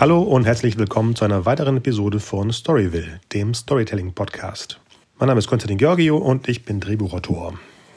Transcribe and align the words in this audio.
Hallo 0.00 0.22
und 0.22 0.46
herzlich 0.46 0.78
willkommen 0.78 1.14
zu 1.14 1.26
einer 1.26 1.44
weiteren 1.44 1.76
Episode 1.76 2.20
von 2.20 2.50
Storyville, 2.50 3.20
dem 3.34 3.52
Storytelling-Podcast. 3.52 4.80
Mein 5.18 5.26
Name 5.26 5.40
ist 5.40 5.46
Konstantin 5.46 5.76
Georgio 5.76 6.16
und 6.16 6.48
ich 6.48 6.64
bin 6.64 6.80
Drehbuchautor. 6.80 7.52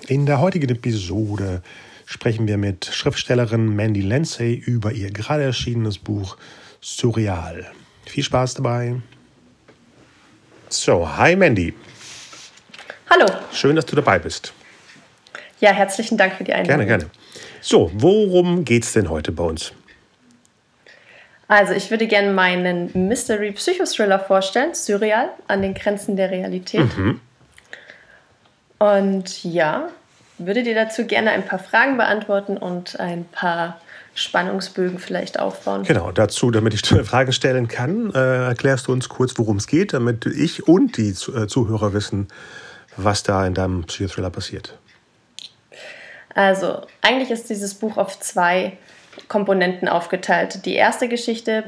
In 0.09 0.25
der 0.25 0.41
heutigen 0.41 0.67
Episode 0.67 1.63
sprechen 2.05 2.45
wir 2.45 2.57
mit 2.57 2.83
Schriftstellerin 2.83 3.73
Mandy 3.73 4.01
Lansey 4.01 4.53
über 4.53 4.91
ihr 4.91 5.11
gerade 5.11 5.43
erschienenes 5.43 5.97
Buch 5.97 6.35
Surreal. 6.81 7.71
Viel 8.05 8.25
Spaß 8.25 8.55
dabei. 8.55 8.95
So, 10.67 11.07
hi 11.07 11.37
Mandy. 11.37 11.73
Hallo. 13.09 13.27
Schön, 13.53 13.77
dass 13.77 13.85
du 13.85 13.95
dabei 13.95 14.19
bist. 14.19 14.51
Ja, 15.61 15.71
herzlichen 15.71 16.17
Dank 16.17 16.33
für 16.33 16.43
die 16.43 16.51
Einladung. 16.51 16.85
Gerne, 16.85 17.05
gerne. 17.05 17.11
So, 17.61 17.89
worum 17.93 18.65
geht 18.65 18.83
es 18.83 18.91
denn 18.91 19.09
heute 19.09 19.31
bei 19.31 19.45
uns? 19.45 19.71
Also, 21.47 21.73
ich 21.73 21.91
würde 21.91 22.07
gerne 22.07 22.31
meinen 22.31 22.89
Mystery-Psychothriller 22.93 24.19
vorstellen, 24.19 24.73
Surreal, 24.73 25.29
an 25.47 25.61
den 25.61 25.73
Grenzen 25.73 26.15
der 26.15 26.31
Realität. 26.31 26.97
Mhm. 26.97 27.19
Und 28.79 29.43
ja, 29.43 29.89
würde 30.37 30.63
dir 30.63 30.75
dazu 30.75 31.05
gerne 31.05 31.31
ein 31.31 31.45
paar 31.45 31.59
Fragen 31.59 31.97
beantworten 31.97 32.57
und 32.57 32.99
ein 32.99 33.25
paar 33.25 33.79
Spannungsbögen 34.15 34.99
vielleicht 34.99 35.39
aufbauen. 35.39 35.83
Genau, 35.83 36.11
dazu, 36.11 36.51
damit 36.51 36.73
ich 36.73 36.81
Fragen 36.85 37.31
stellen 37.33 37.67
kann, 37.67 38.11
äh, 38.13 38.47
erklärst 38.47 38.87
du 38.87 38.91
uns 38.91 39.09
kurz, 39.09 39.33
worum 39.37 39.57
es 39.57 39.67
geht, 39.67 39.93
damit 39.93 40.25
ich 40.25 40.67
und 40.67 40.97
die 40.97 41.09
äh, 41.09 41.47
Zuhörer 41.47 41.93
wissen, 41.93 42.27
was 42.95 43.23
da 43.23 43.45
in 43.45 43.53
deinem 43.53 43.85
Psychothriller 43.85 44.29
passiert. 44.29 44.77
Also, 46.35 46.81
eigentlich 47.01 47.31
ist 47.31 47.49
dieses 47.49 47.73
Buch 47.73 47.97
auf 47.97 48.19
zwei 48.19 48.77
Komponenten 49.27 49.87
aufgeteilt. 49.87 50.65
Die 50.65 50.75
erste 50.75 51.07
Geschichte 51.07 51.65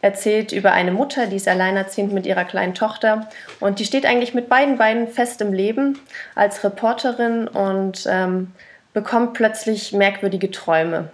erzählt 0.00 0.52
über 0.52 0.72
eine 0.72 0.92
Mutter, 0.92 1.26
die 1.26 1.36
ist 1.36 1.48
alleinerziehend 1.48 2.12
mit 2.12 2.26
ihrer 2.26 2.44
kleinen 2.44 2.74
Tochter 2.74 3.28
und 3.58 3.78
die 3.78 3.86
steht 3.86 4.04
eigentlich 4.04 4.34
mit 4.34 4.50
beiden 4.50 4.76
Beinen 4.76 5.08
fest 5.08 5.40
im 5.40 5.54
Leben 5.54 5.98
als 6.34 6.62
Reporterin 6.62 7.48
und 7.48 8.06
ähm, 8.06 8.52
bekommt 8.92 9.32
plötzlich 9.32 9.94
merkwürdige 9.94 10.50
Träume. 10.50 11.08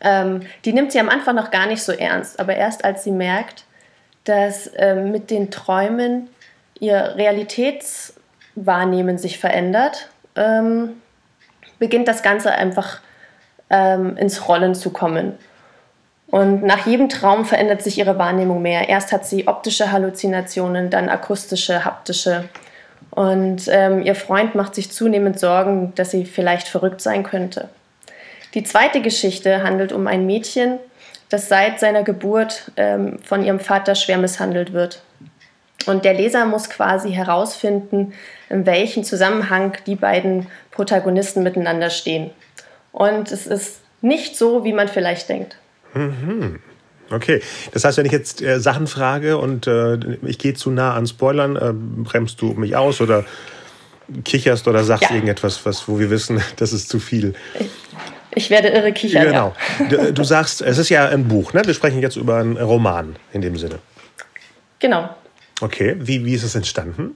Ähm, 0.00 0.40
die 0.64 0.72
nimmt 0.72 0.90
sie 0.90 0.98
am 0.98 1.08
Anfang 1.08 1.36
noch 1.36 1.52
gar 1.52 1.66
nicht 1.66 1.82
so 1.82 1.92
ernst, 1.92 2.40
aber 2.40 2.56
erst 2.56 2.84
als 2.84 3.04
sie 3.04 3.12
merkt, 3.12 3.64
dass 4.24 4.68
ähm, 4.76 5.12
mit 5.12 5.30
den 5.30 5.52
Träumen 5.52 6.28
ihr 6.80 7.14
Realitätswahrnehmen 7.16 9.16
sich 9.16 9.38
verändert, 9.38 10.10
ähm, 10.34 11.00
beginnt 11.78 12.08
das 12.08 12.22
Ganze 12.22 12.52
einfach 12.52 13.00
ähm, 13.70 14.16
ins 14.16 14.48
Rollen 14.48 14.74
zu 14.74 14.90
kommen. 14.90 15.34
Und 16.28 16.64
nach 16.64 16.86
jedem 16.86 17.08
Traum 17.08 17.44
verändert 17.44 17.82
sich 17.82 17.98
ihre 17.98 18.18
Wahrnehmung 18.18 18.60
mehr. 18.60 18.88
Erst 18.88 19.12
hat 19.12 19.26
sie 19.26 19.46
optische 19.46 19.92
Halluzinationen, 19.92 20.90
dann 20.90 21.08
akustische, 21.08 21.84
haptische. 21.84 22.48
Und 23.10 23.68
ähm, 23.68 24.02
ihr 24.02 24.14
Freund 24.14 24.54
macht 24.54 24.74
sich 24.74 24.90
zunehmend 24.90 25.38
Sorgen, 25.38 25.92
dass 25.94 26.10
sie 26.10 26.24
vielleicht 26.24 26.68
verrückt 26.68 27.00
sein 27.00 27.22
könnte. 27.22 27.68
Die 28.54 28.64
zweite 28.64 29.00
Geschichte 29.00 29.62
handelt 29.62 29.92
um 29.92 30.06
ein 30.06 30.26
Mädchen, 30.26 30.78
das 31.28 31.48
seit 31.48 31.80
seiner 31.80 32.02
Geburt 32.02 32.70
ähm, 32.76 33.18
von 33.22 33.44
ihrem 33.44 33.60
Vater 33.60 33.94
schwer 33.94 34.18
misshandelt 34.18 34.72
wird. 34.72 35.02
Und 35.86 36.04
der 36.04 36.14
Leser 36.14 36.44
muss 36.46 36.68
quasi 36.68 37.12
herausfinden, 37.12 38.12
in 38.48 38.66
welchem 38.66 39.04
Zusammenhang 39.04 39.76
die 39.86 39.94
beiden 39.94 40.48
Protagonisten 40.70 41.42
miteinander 41.42 41.90
stehen. 41.90 42.30
Und 42.96 43.30
es 43.30 43.46
ist 43.46 43.80
nicht 44.00 44.38
so, 44.38 44.64
wie 44.64 44.72
man 44.72 44.88
vielleicht 44.88 45.28
denkt. 45.28 45.58
Mhm. 45.92 46.60
Okay, 47.10 47.42
das 47.72 47.84
heißt, 47.84 47.98
wenn 47.98 48.06
ich 48.06 48.12
jetzt 48.12 48.40
äh, 48.40 48.58
Sachen 48.58 48.86
frage 48.86 49.36
und 49.36 49.66
äh, 49.66 49.98
ich 50.22 50.38
gehe 50.38 50.54
zu 50.54 50.70
nah 50.70 50.94
an 50.94 51.06
Spoilern, 51.06 51.56
äh, 51.56 51.74
bremst 51.74 52.40
du 52.40 52.54
mich 52.54 52.74
aus 52.74 53.02
oder 53.02 53.26
kicherst 54.24 54.66
oder 54.66 54.82
sagst 54.82 55.10
ja. 55.10 55.14
irgendetwas, 55.14 55.66
was, 55.66 55.86
wo 55.88 55.98
wir 55.98 56.08
wissen, 56.08 56.40
das 56.56 56.72
ist 56.72 56.88
zu 56.88 56.98
viel? 56.98 57.34
Ich, 57.60 57.68
ich 58.34 58.50
werde 58.50 58.68
irre 58.68 58.92
kichern. 58.92 59.26
Genau. 59.26 59.54
Ja. 59.78 59.86
Du, 59.88 60.12
du, 60.14 60.24
sagst, 60.24 60.62
es 60.62 60.78
ist 60.78 60.88
ja 60.88 61.06
ein 61.06 61.28
Buch, 61.28 61.52
ne? 61.52 61.62
Wir 61.66 61.74
sprechen 61.74 62.00
jetzt 62.00 62.16
über 62.16 62.36
einen 62.36 62.56
Roman 62.56 63.16
in 63.34 63.42
dem 63.42 63.56
Sinne. 63.58 63.78
Genau. 64.78 65.14
Okay, 65.60 65.96
wie, 65.98 66.24
wie 66.24 66.32
ist 66.32 66.44
es 66.44 66.54
entstanden? 66.54 67.14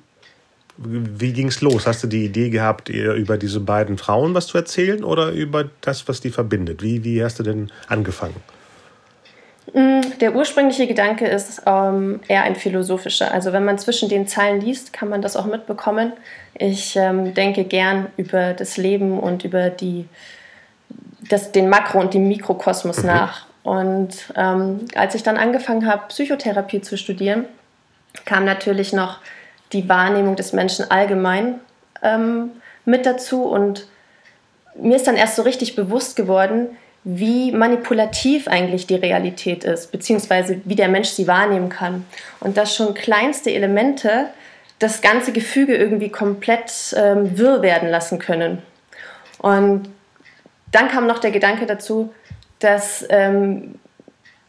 Wie 0.83 1.35
ging 1.35 1.49
es 1.49 1.61
los? 1.61 1.87
Hast 1.87 2.03
du 2.03 2.07
die 2.07 2.25
Idee 2.25 2.49
gehabt, 2.49 2.89
über 2.89 3.37
diese 3.37 3.61
beiden 3.61 3.99
Frauen 3.99 4.33
was 4.33 4.47
zu 4.47 4.57
erzählen 4.57 5.05
oder 5.05 5.31
über 5.31 5.69
das, 5.83 6.09
was 6.09 6.23
die 6.23 6.31
verbindet? 6.31 6.83
Wie, 6.83 7.05
wie 7.05 7.23
hast 7.23 7.39
du 7.39 7.43
denn 7.43 7.71
angefangen? 7.89 8.37
Mm, 9.75 10.01
der 10.21 10.35
ursprüngliche 10.35 10.87
Gedanke 10.87 11.27
ist 11.27 11.63
ähm, 11.67 12.21
eher 12.29 12.45
ein 12.45 12.57
philosophischer. 12.57 13.31
Also 13.31 13.53
wenn 13.53 13.65
man 13.65 13.79
zwischen 13.79 14.09
den 14.09 14.27
Zeilen 14.27 14.63
liest, 14.63 14.95
kann 14.95 15.11
man 15.11 15.21
das 15.21 15.37
auch 15.37 15.45
mitbekommen. 15.45 16.15
Ich 16.55 16.97
ähm, 16.97 17.35
denke 17.35 17.65
gern 17.65 18.07
über 18.17 18.55
das 18.55 18.79
Leben 18.79 19.21
und 19.21 19.45
über 19.45 19.69
die, 19.69 20.09
das, 21.29 21.53
den 21.53 21.69
Makro- 21.69 22.01
und 22.01 22.15
den 22.15 22.27
Mikrokosmos 22.27 23.03
mhm. 23.03 23.07
nach. 23.07 23.47
Und 23.65 24.33
ähm, 24.35 24.87
als 24.95 25.15
ich 25.15 25.23
dann 25.23 25.37
angefangen 25.37 25.87
habe, 25.87 26.05
Psychotherapie 26.09 26.81
zu 26.81 26.97
studieren, 26.97 27.45
kam 28.25 28.47
natürlich 28.47 28.95
noch 28.95 29.19
die 29.73 29.89
Wahrnehmung 29.89 30.37
des 30.37 30.53
Menschen 30.53 30.91
allgemein 30.91 31.61
ähm, 32.03 32.51
mit 32.85 33.07
dazu. 33.07 33.45
Und 33.45 33.87
mir 34.75 34.97
ist 34.97 35.07
dann 35.07 35.17
erst 35.17 35.37
so 35.37 35.43
richtig 35.43 35.77
bewusst 35.77 36.17
geworden, 36.17 36.77
wie 37.03 37.51
manipulativ 37.53 38.47
eigentlich 38.47 38.87
die 38.87 38.97
Realität 38.97 39.65
ist, 39.65 39.91
beziehungsweise 39.91 40.61
wie 40.65 40.75
der 40.75 40.89
Mensch 40.89 41.09
sie 41.09 41.27
wahrnehmen 41.27 41.71
kann. 41.71 42.05
Und 42.41 42.57
dass 42.57 42.75
schon 42.75 42.95
kleinste 42.95 43.51
Elemente 43.53 44.27
das 44.79 45.01
ganze 45.01 45.33
Gefüge 45.33 45.77
irgendwie 45.77 46.11
komplett 46.11 46.95
ähm, 46.97 47.39
wirr 47.39 47.63
werden 47.63 47.89
lassen 47.89 48.19
können. 48.19 48.63
Und 49.39 49.89
dann 50.73 50.89
kam 50.89 51.07
noch 51.07 51.19
der 51.19 51.31
Gedanke 51.31 51.67
dazu, 51.67 52.13
dass 52.59 53.05
ähm, 53.09 53.77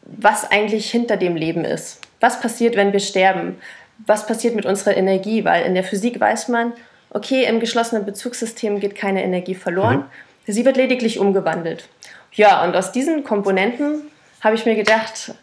was 0.04 0.50
eigentlich 0.50 0.92
hinter 0.92 1.18
dem 1.18 1.36
Leben 1.36 1.64
ist. 1.64 2.00
Was 2.20 2.40
passiert, 2.40 2.76
wenn 2.76 2.94
wir 2.94 3.00
sterben? 3.00 3.58
Was 4.06 4.26
passiert 4.26 4.56
mit 4.56 4.66
unserer 4.66 4.96
Energie, 4.96 5.46
weil 5.46 5.66
in 5.66 5.74
der 5.74 5.84
Physik 5.84 6.20
weiß 6.20 6.48
man, 6.48 6.74
okay, 7.10 7.46
im 7.46 7.60
geschlossenen 7.60 8.06
Bezugssystem 8.06 8.80
geht 8.80 8.96
keine 8.96 9.24
Energie 9.24 9.56
verloren, 9.56 10.06
mhm. 10.46 10.54
sie 10.54 10.66
wird 10.66 10.78
lediglich 10.78 11.20
umgewandelt. 11.20 11.88
Ja, 12.34 12.64
und 12.64 12.76
aus 12.76 12.92
diesen 12.92 13.24
Komponenten 13.24 14.02
habe 14.42 14.56
ich 14.56 14.66
mir 14.66 14.76
gedacht, 14.76 15.34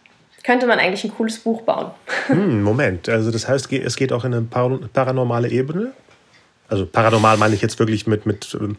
könnte 0.42 0.66
man 0.66 0.78
eigentlich 0.78 1.04
ein 1.04 1.14
cooles 1.14 1.38
Buch 1.38 1.62
bauen. 1.62 1.90
Hm, 2.28 2.62
Moment, 2.62 3.08
also 3.08 3.30
das 3.30 3.48
heißt, 3.48 3.72
es 3.72 3.96
geht 3.96 4.12
auch 4.12 4.24
in 4.24 4.34
eine 4.34 4.42
paranormale 4.42 5.50
Ebene? 5.50 5.92
Also 6.68 6.84
paranormal 6.84 7.38
meine 7.38 7.54
ich 7.54 7.62
jetzt 7.62 7.78
wirklich 7.78 8.06
mit, 8.06 8.26
mit 8.26 8.56
ähm, 8.60 8.76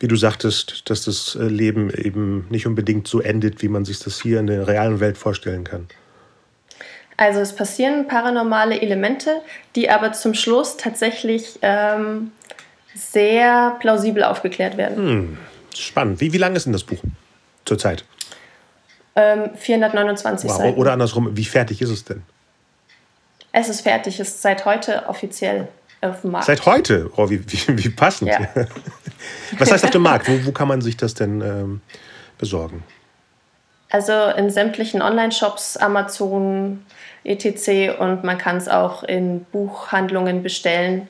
wie 0.00 0.08
du 0.08 0.16
sagtest, 0.16 0.90
dass 0.90 1.04
das 1.04 1.34
äh, 1.34 1.44
Leben 1.44 1.90
eben 1.90 2.46
nicht 2.50 2.66
unbedingt 2.66 3.08
so 3.08 3.20
endet, 3.20 3.62
wie 3.62 3.68
man 3.68 3.86
sich 3.86 3.98
das 4.00 4.20
hier 4.20 4.40
in 4.40 4.46
der 4.46 4.66
realen 4.68 5.00
Welt 5.00 5.16
vorstellen 5.16 5.64
kann. 5.64 5.86
Also 7.16 7.40
es 7.40 7.54
passieren 7.54 8.08
paranormale 8.08 8.80
Elemente, 8.80 9.40
die 9.76 9.88
aber 9.88 10.12
zum 10.12 10.34
Schluss 10.34 10.76
tatsächlich 10.76 11.58
ähm, 11.62 12.32
sehr 12.94 13.76
plausibel 13.80 14.24
aufgeklärt 14.24 14.76
werden. 14.76 14.96
Hm, 14.96 15.38
spannend. 15.76 16.20
Wie, 16.20 16.32
wie 16.32 16.38
lang 16.38 16.56
ist 16.56 16.66
denn 16.66 16.72
das 16.72 16.84
Buch 16.84 16.98
zurzeit? 17.64 18.04
Ähm, 19.16 19.50
429 19.54 20.50
wow. 20.50 20.56
Seiten. 20.56 20.78
Oder 20.78 20.92
andersrum, 20.92 21.36
wie 21.36 21.44
fertig 21.44 21.80
ist 21.82 21.90
es 21.90 22.04
denn? 22.04 22.22
Es 23.52 23.68
ist 23.68 23.82
fertig, 23.82 24.18
es 24.18 24.28
ist 24.28 24.42
seit 24.42 24.64
heute 24.64 25.04
offiziell 25.06 25.68
auf 26.00 26.22
dem 26.22 26.32
Markt. 26.32 26.46
Seit 26.46 26.66
heute? 26.66 27.10
Oh, 27.16 27.30
wie, 27.30 27.40
wie, 27.46 27.84
wie 27.84 27.88
passend. 27.90 28.30
Ja. 28.30 28.40
Was 29.58 29.70
heißt 29.70 29.84
auf 29.84 29.90
dem 29.90 30.02
Markt? 30.02 30.28
Wo, 30.28 30.46
wo 30.46 30.52
kann 30.52 30.66
man 30.66 30.80
sich 30.80 30.96
das 30.96 31.14
denn 31.14 31.40
ähm, 31.40 31.80
besorgen? 32.38 32.82
Also 33.90 34.12
in 34.36 34.50
sämtlichen 34.50 35.02
Online-Shops, 35.02 35.76
Amazon, 35.76 36.84
etc. 37.24 37.98
Und 37.98 38.24
man 38.24 38.38
kann 38.38 38.56
es 38.56 38.68
auch 38.68 39.02
in 39.02 39.44
Buchhandlungen 39.52 40.42
bestellen. 40.42 41.08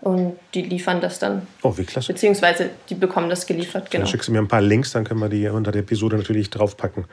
Und 0.00 0.36
die 0.54 0.62
liefern 0.62 1.00
das 1.00 1.20
dann. 1.20 1.46
Oh, 1.62 1.76
wie 1.76 1.84
klasse. 1.84 2.12
Beziehungsweise 2.12 2.70
die 2.88 2.96
bekommen 2.96 3.30
das 3.30 3.46
geliefert, 3.46 3.90
genau. 3.90 4.02
Dann 4.02 4.10
schickst 4.10 4.28
du 4.28 4.32
mir 4.32 4.40
ein 4.40 4.48
paar 4.48 4.62
Links, 4.62 4.90
dann 4.92 5.04
können 5.04 5.20
wir 5.20 5.28
die 5.28 5.46
unter 5.48 5.70
der 5.70 5.82
Episode 5.82 6.16
natürlich 6.16 6.50
draufpacken. 6.50 7.04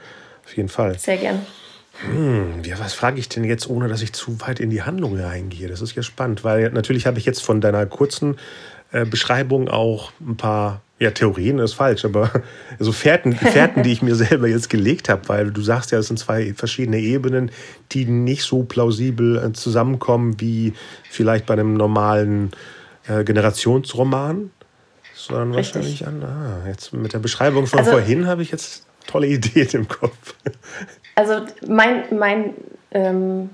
Auf 0.44 0.58
jeden 0.58 0.70
Fall. 0.70 0.98
Sehr 0.98 1.18
gern. 1.18 1.46
Hm, 2.02 2.64
ja, 2.64 2.80
was 2.80 2.94
frage 2.94 3.20
ich 3.20 3.30
denn 3.30 3.44
jetzt, 3.44 3.70
ohne 3.70 3.90
dass 3.90 4.02
ich 4.02 4.14
zu 4.14 4.40
weit 4.42 4.60
in 4.60 4.70
die 4.70 4.82
Handlung 4.82 5.20
reingehe? 5.20 5.68
Das 5.68 5.82
ist 5.82 5.96
ja 5.96 6.02
spannend, 6.02 6.44
weil 6.44 6.72
natürlich 6.72 7.06
habe 7.06 7.20
ich 7.20 7.26
jetzt 7.26 7.44
von 7.44 7.62
deiner 7.62 7.86
kurzen 7.86 8.38
äh, 8.92 9.06
Beschreibung 9.06 9.68
auch 9.68 10.12
ein 10.20 10.38
paar 10.38 10.82
ja, 11.00 11.12
Theorien 11.12 11.60
ist 11.60 11.74
falsch, 11.74 12.04
aber 12.04 12.30
so 12.80 12.92
Fährten, 12.92 13.34
Fährten, 13.34 13.84
die 13.84 13.92
ich 13.92 14.02
mir 14.02 14.16
selber 14.16 14.48
jetzt 14.48 14.70
gelegt 14.70 15.08
habe, 15.10 15.28
weil 15.28 15.52
du 15.52 15.62
sagst 15.62 15.92
ja, 15.92 16.00
es 16.00 16.08
sind 16.08 16.20
zwei 16.20 16.54
verschiedene 16.54 17.00
Ebenen, 17.00 17.52
die 17.94 18.06
nicht 18.06 18.44
so 18.44 18.64
plausibel 18.64 19.38
äh, 19.38 19.54
zusammenkommen 19.54 20.40
wie 20.42 20.74
vielleicht 21.10 21.46
bei 21.46 21.54
einem 21.54 21.74
normalen 21.74 22.52
äh, 23.08 23.24
Generationsroman, 23.24 24.52
sondern 25.16 25.54
Richtig. 25.54 25.76
wahrscheinlich 25.76 26.08
an. 26.08 26.24
Ah, 26.24 26.68
jetzt 26.68 26.94
mit 26.94 27.14
der 27.14 27.20
Beschreibung 27.20 27.66
von 27.66 27.80
also, 27.80 27.92
vorhin 27.92 28.28
habe 28.28 28.42
ich 28.42 28.52
jetzt 28.52 28.86
tolle 29.08 29.28
Ideen 29.28 29.70
im 29.72 29.88
Kopf. 29.88 30.36
also 31.16 31.46
mein, 31.66 32.04
mein 32.18 32.54
ähm, 32.92 33.50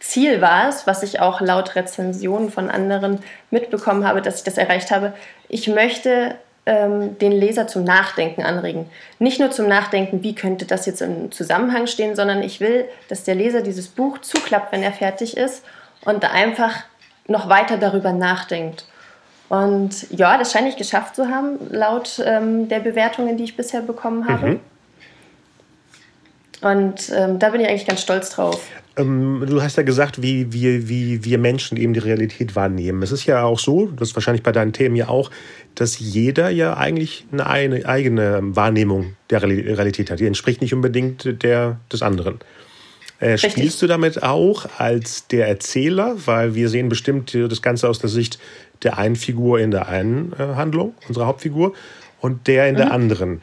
Ziel 0.00 0.40
war 0.40 0.68
es, 0.68 0.86
was 0.86 1.02
ich 1.02 1.20
auch 1.20 1.42
laut 1.42 1.74
Rezensionen 1.74 2.50
von 2.50 2.70
anderen 2.70 3.20
mitbekommen 3.50 4.06
habe, 4.06 4.22
dass 4.22 4.38
ich 4.38 4.44
das 4.44 4.56
erreicht 4.56 4.90
habe. 4.90 5.12
Ich 5.48 5.68
möchte 5.68 6.36
ähm, 6.66 7.16
den 7.18 7.32
Leser 7.32 7.68
zum 7.68 7.84
Nachdenken 7.84 8.42
anregen. 8.42 8.90
Nicht 9.18 9.38
nur 9.38 9.50
zum 9.50 9.68
Nachdenken, 9.68 10.22
wie 10.22 10.34
könnte 10.34 10.66
das 10.66 10.84
jetzt 10.86 11.00
im 11.00 11.30
Zusammenhang 11.32 11.86
stehen, 11.86 12.16
sondern 12.16 12.42
ich 12.42 12.60
will, 12.60 12.84
dass 13.08 13.24
der 13.24 13.36
Leser 13.36 13.62
dieses 13.62 13.88
Buch 13.88 14.18
zuklappt, 14.18 14.72
wenn 14.72 14.82
er 14.82 14.92
fertig 14.92 15.36
ist 15.36 15.64
und 16.04 16.24
einfach 16.24 16.74
noch 17.28 17.48
weiter 17.48 17.76
darüber 17.76 18.12
nachdenkt. 18.12 18.84
Und 19.48 20.10
ja, 20.10 20.38
das 20.38 20.52
scheine 20.52 20.68
ich 20.68 20.76
geschafft 20.76 21.14
zu 21.14 21.28
haben, 21.28 21.58
laut 21.70 22.20
ähm, 22.24 22.68
der 22.68 22.80
Bewertungen, 22.80 23.36
die 23.36 23.44
ich 23.44 23.56
bisher 23.56 23.80
bekommen 23.80 24.28
habe. 24.28 24.46
Mhm. 24.46 24.60
Und 26.62 27.12
ähm, 27.14 27.38
da 27.38 27.50
bin 27.50 27.60
ich 27.60 27.68
eigentlich 27.68 27.86
ganz 27.86 28.02
stolz 28.02 28.30
drauf. 28.30 28.60
Ähm, 28.96 29.44
du 29.46 29.62
hast 29.62 29.76
ja 29.76 29.82
gesagt, 29.82 30.22
wie, 30.22 30.52
wie, 30.52 30.88
wie 30.88 31.24
wir 31.24 31.38
Menschen 31.38 31.76
eben 31.76 31.92
die 31.92 32.00
Realität 32.00 32.56
wahrnehmen. 32.56 33.02
Es 33.02 33.12
ist 33.12 33.26
ja 33.26 33.44
auch 33.44 33.58
so, 33.58 33.86
das 33.86 34.10
ist 34.10 34.16
wahrscheinlich 34.16 34.42
bei 34.42 34.52
deinen 34.52 34.72
Themen 34.72 34.96
ja 34.96 35.08
auch, 35.08 35.30
dass 35.74 35.98
jeder 35.98 36.48
ja 36.50 36.76
eigentlich 36.76 37.26
eine 37.30 37.46
eigene 37.46 38.40
Wahrnehmung 38.42 39.16
der 39.30 39.42
Realität 39.42 40.10
hat. 40.10 40.20
Die 40.20 40.26
entspricht 40.26 40.62
nicht 40.62 40.72
unbedingt 40.72 41.42
der 41.42 41.78
des 41.92 42.02
anderen. 42.02 42.38
Äh, 43.18 43.38
spielst 43.38 43.80
du 43.80 43.86
damit 43.86 44.22
auch 44.22 44.66
als 44.78 45.26
der 45.28 45.48
Erzähler? 45.48 46.16
Weil 46.26 46.54
wir 46.54 46.68
sehen 46.68 46.88
bestimmt 46.88 47.34
das 47.34 47.62
Ganze 47.62 47.88
aus 47.88 47.98
der 47.98 48.10
Sicht 48.10 48.38
der 48.82 48.98
einen 48.98 49.16
Figur 49.16 49.58
in 49.58 49.70
der 49.70 49.88
einen 49.88 50.32
äh, 50.32 50.54
Handlung, 50.54 50.94
unserer 51.08 51.26
Hauptfigur, 51.26 51.74
und 52.20 52.46
der 52.46 52.68
in 52.68 52.74
mhm. 52.74 52.78
der 52.78 52.92
anderen. 52.92 53.40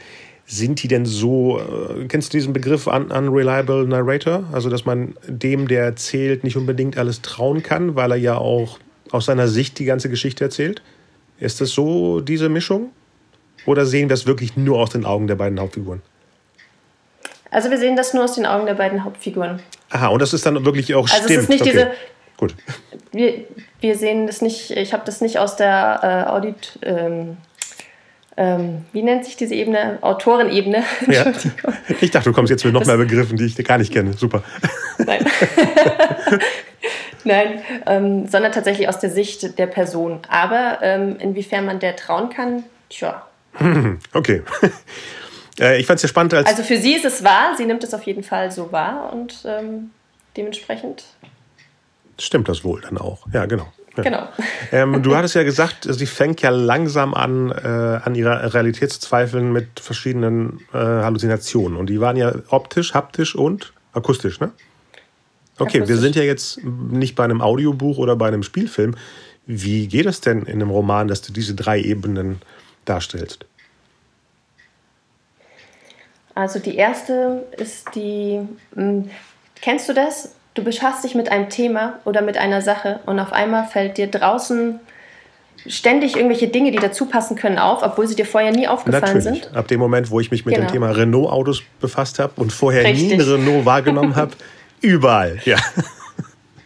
Sind 0.53 0.83
die 0.83 0.87
denn 0.87 1.07
so, 1.07 1.57
äh, 1.57 2.05
kennst 2.05 2.31
du 2.31 2.37
diesen 2.37 2.53
Begriff 2.53 2.85
un 2.85 3.09
Unreliable 3.09 3.87
Narrator? 3.87 4.43
Also, 4.51 4.69
dass 4.69 4.85
man 4.85 5.15
dem, 5.27 5.67
der 5.67 5.83
erzählt, 5.83 6.43
nicht 6.43 6.55
unbedingt 6.55 6.95
alles 6.95 7.23
trauen 7.23 7.63
kann, 7.63 7.95
weil 7.95 8.11
er 8.11 8.17
ja 8.17 8.37
auch 8.37 8.77
aus 9.09 9.25
seiner 9.25 9.47
Sicht 9.47 9.79
die 9.79 9.85
ganze 9.85 10.09
Geschichte 10.09 10.43
erzählt? 10.43 10.83
Ist 11.39 11.59
das 11.59 11.71
so 11.71 12.19
diese 12.19 12.49
Mischung? 12.49 12.91
Oder 13.65 13.87
sehen 13.87 14.09
wir 14.09 14.13
es 14.13 14.27
wirklich 14.27 14.55
nur 14.55 14.77
aus 14.77 14.91
den 14.91 15.05
Augen 15.05 15.25
der 15.25 15.33
beiden 15.33 15.59
Hauptfiguren? 15.59 16.03
Also 17.49 17.71
wir 17.71 17.79
sehen 17.79 17.95
das 17.95 18.13
nur 18.13 18.25
aus 18.25 18.35
den 18.35 18.45
Augen 18.45 18.67
der 18.67 18.75
beiden 18.75 19.03
Hauptfiguren. 19.03 19.59
Aha, 19.89 20.09
und 20.09 20.21
das 20.21 20.33
ist 20.33 20.45
dann 20.45 20.63
wirklich 20.65 20.93
auch 20.93 21.09
also 21.09 21.15
stimmt. 21.15 21.31
Es 21.31 21.37
ist 21.43 21.49
nicht 21.49 21.61
okay. 21.61 21.71
diese. 21.71 21.91
Gut. 22.37 22.55
Wir, 23.11 23.45
wir 23.81 23.97
sehen 23.97 24.27
das 24.27 24.43
nicht, 24.43 24.69
ich 24.69 24.93
habe 24.93 25.01
das 25.03 25.19
nicht 25.19 25.39
aus 25.39 25.55
der 25.55 26.27
äh, 26.27 26.29
Audit. 26.29 26.77
Ähm, 26.83 27.37
ähm, 28.35 28.85
wie 28.91 29.03
nennt 29.03 29.25
sich 29.25 29.35
diese 29.35 29.53
Ebene? 29.53 29.99
Autorenebene. 30.01 30.83
Ja. 31.07 31.25
Ich 32.01 32.11
dachte, 32.11 32.29
du 32.29 32.33
kommst 32.33 32.49
jetzt 32.49 32.65
mit 32.65 32.73
noch 32.73 32.85
mehr 32.85 32.97
Begriffen, 32.97 33.37
die 33.37 33.45
ich 33.45 33.55
gar 33.63 33.77
nicht 33.77 33.93
kenne. 33.93 34.13
Super. 34.13 34.43
Nein. 34.97 35.25
Nein, 37.23 37.61
ähm, 37.85 38.27
sondern 38.27 38.51
tatsächlich 38.51 38.89
aus 38.89 38.99
der 38.99 39.09
Sicht 39.09 39.57
der 39.57 39.67
Person. 39.67 40.19
Aber 40.27 40.79
ähm, 40.81 41.17
inwiefern 41.19 41.65
man 41.65 41.79
der 41.79 41.95
trauen 41.95 42.29
kann, 42.29 42.63
tja. 42.89 43.25
Okay. 44.13 44.41
Äh, 45.59 45.79
ich 45.79 45.85
fand 45.85 45.97
es 45.97 46.03
ja 46.03 46.09
spannend 46.09 46.33
als. 46.33 46.47
Also 46.47 46.63
für 46.63 46.77
sie 46.77 46.93
ist 46.93 47.05
es 47.05 47.23
wahr, 47.23 47.55
sie 47.55 47.65
nimmt 47.65 47.83
es 47.83 47.93
auf 47.93 48.03
jeden 48.03 48.23
Fall 48.23 48.51
so 48.51 48.71
wahr 48.71 49.13
und 49.13 49.45
ähm, 49.45 49.91
dementsprechend. 50.35 51.03
Stimmt 52.19 52.49
das 52.49 52.63
wohl 52.63 52.81
dann 52.81 52.97
auch, 52.97 53.27
ja, 53.31 53.45
genau. 53.45 53.71
Ja. 53.97 54.03
Genau. 54.03 54.27
Ähm, 54.71 55.03
du 55.03 55.15
hattest 55.15 55.35
ja 55.35 55.43
gesagt, 55.43 55.85
sie 55.87 56.07
fängt 56.07 56.41
ja 56.41 56.49
langsam 56.49 57.13
an, 57.13 57.51
äh, 57.51 57.67
an 58.03 58.15
ihrer 58.15 58.55
Realität 58.55 58.91
zu 58.91 58.99
zweifeln 58.99 59.51
mit 59.51 59.79
verschiedenen 59.79 60.61
äh, 60.73 60.77
Halluzinationen. 60.77 61.77
Und 61.77 61.91
die 61.91 62.01
waren 62.01 62.15
ja 62.15 62.33
optisch, 62.49 62.95
haptisch 62.95 63.35
und 63.35 63.71
akustisch, 63.91 64.39
ne? 64.39 64.51
Okay, 65.59 65.77
akustisch. 65.77 65.89
wir 65.89 65.97
sind 65.97 66.15
ja 66.15 66.23
jetzt 66.23 66.63
nicht 66.63 67.13
bei 67.13 67.23
einem 67.23 67.41
Audiobuch 67.41 67.99
oder 67.99 68.15
bei 68.15 68.29
einem 68.29 68.41
Spielfilm. 68.41 68.95
Wie 69.45 69.87
geht 69.87 70.07
es 70.07 70.21
denn 70.21 70.43
in 70.43 70.53
einem 70.53 70.71
Roman, 70.71 71.07
dass 71.07 71.21
du 71.21 71.31
diese 71.31 71.53
drei 71.53 71.79
Ebenen 71.79 72.41
darstellst? 72.85 73.45
Also 76.33 76.59
die 76.59 76.75
erste 76.75 77.45
ist 77.57 77.93
die, 77.93 78.39
hm, 78.73 79.09
kennst 79.61 79.87
du 79.87 79.93
das? 79.93 80.33
Du 80.53 80.63
befasst 80.63 81.03
dich 81.03 81.15
mit 81.15 81.31
einem 81.31 81.49
Thema 81.49 81.99
oder 82.05 82.21
mit 82.21 82.37
einer 82.37 82.61
Sache 82.61 82.99
und 83.05 83.19
auf 83.19 83.33
einmal 83.33 83.65
fällt 83.65 83.97
dir 83.97 84.07
draußen 84.07 84.79
ständig 85.65 86.15
irgendwelche 86.15 86.47
Dinge, 86.47 86.71
die 86.71 86.77
dazu 86.77 87.05
passen 87.05 87.35
können, 87.35 87.57
auf, 87.57 87.83
obwohl 87.83 88.07
sie 88.07 88.15
dir 88.15 88.25
vorher 88.25 88.51
nie 88.51 88.67
aufgefallen 88.67 89.01
Natürlich. 89.01 89.43
sind. 89.43 89.55
Ab 89.55 89.67
dem 89.67 89.79
Moment, 89.79 90.11
wo 90.11 90.19
ich 90.19 90.29
mich 90.29 90.45
mit 90.45 90.55
genau. 90.55 90.67
dem 90.67 90.71
Thema 90.71 90.91
Renault-Autos 90.91 91.63
befasst 91.79 92.19
habe 92.19 92.33
und 92.35 92.51
vorher 92.51 92.83
Richtig. 92.83 93.09
nie 93.09 93.13
ein 93.13 93.21
Renault 93.21 93.65
wahrgenommen 93.65 94.15
habe, 94.15 94.31
überall, 94.81 95.39
ja. 95.45 95.57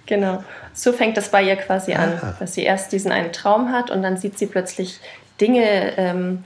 Genau. 0.05 0.43
So 0.73 0.93
fängt 0.93 1.17
das 1.17 1.29
bei 1.29 1.43
ihr 1.43 1.55
quasi 1.55 1.93
an, 1.93 2.19
ah. 2.21 2.35
dass 2.39 2.53
sie 2.53 2.63
erst 2.63 2.91
diesen 2.91 3.11
einen 3.11 3.31
Traum 3.31 3.71
hat 3.71 3.91
und 3.91 4.03
dann 4.03 4.17
sieht 4.17 4.37
sie 4.37 4.47
plötzlich 4.47 4.99
Dinge, 5.39 5.97
ähm, 5.97 6.43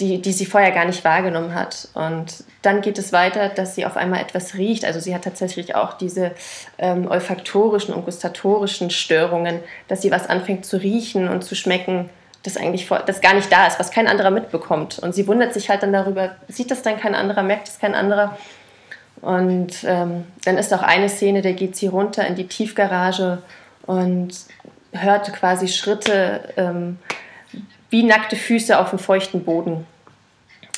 die, 0.00 0.20
die 0.20 0.32
sie 0.32 0.46
vorher 0.46 0.72
gar 0.72 0.84
nicht 0.86 1.04
wahrgenommen 1.04 1.54
hat. 1.54 1.88
Und 1.94 2.44
dann 2.62 2.80
geht 2.80 2.98
es 2.98 3.12
weiter, 3.12 3.48
dass 3.48 3.74
sie 3.74 3.86
auf 3.86 3.96
einmal 3.96 4.20
etwas 4.20 4.54
riecht. 4.54 4.84
Also 4.84 4.98
sie 4.98 5.14
hat 5.14 5.22
tatsächlich 5.22 5.76
auch 5.76 5.94
diese 5.94 6.32
ähm, 6.78 7.08
olfaktorischen 7.08 7.94
und 7.94 8.04
gustatorischen 8.04 8.90
Störungen, 8.90 9.60
dass 9.86 10.02
sie 10.02 10.10
was 10.10 10.28
anfängt 10.28 10.66
zu 10.66 10.78
riechen 10.78 11.28
und 11.28 11.44
zu 11.44 11.54
schmecken, 11.54 12.10
das 12.42 12.56
eigentlich 12.56 12.86
vor, 12.86 12.98
das 13.00 13.20
gar 13.20 13.34
nicht 13.34 13.50
da 13.50 13.66
ist, 13.66 13.78
was 13.78 13.90
kein 13.90 14.08
anderer 14.08 14.30
mitbekommt. 14.30 14.98
Und 14.98 15.14
sie 15.14 15.26
wundert 15.26 15.54
sich 15.54 15.70
halt 15.70 15.82
dann 15.82 15.92
darüber, 15.92 16.34
sieht 16.48 16.70
das 16.70 16.82
dann 16.82 16.98
kein 16.98 17.14
anderer, 17.14 17.42
merkt 17.42 17.68
es 17.68 17.78
kein 17.78 17.94
anderer. 17.94 18.36
Und 19.20 19.84
ähm, 19.84 20.24
dann 20.44 20.58
ist 20.58 20.74
auch 20.74 20.82
eine 20.82 21.08
Szene, 21.08 21.40
da 21.40 21.52
geht 21.52 21.76
sie 21.76 21.86
runter 21.86 22.26
in 22.26 22.34
die 22.34 22.46
Tiefgarage 22.46 23.38
und 23.86 24.32
hört 24.92 25.32
quasi 25.32 25.68
Schritte 25.68 26.52
ähm, 26.56 26.98
wie 27.94 28.02
nackte 28.02 28.34
Füße 28.34 28.76
auf 28.76 28.90
dem 28.90 28.98
feuchten 28.98 29.44
Boden. 29.44 29.86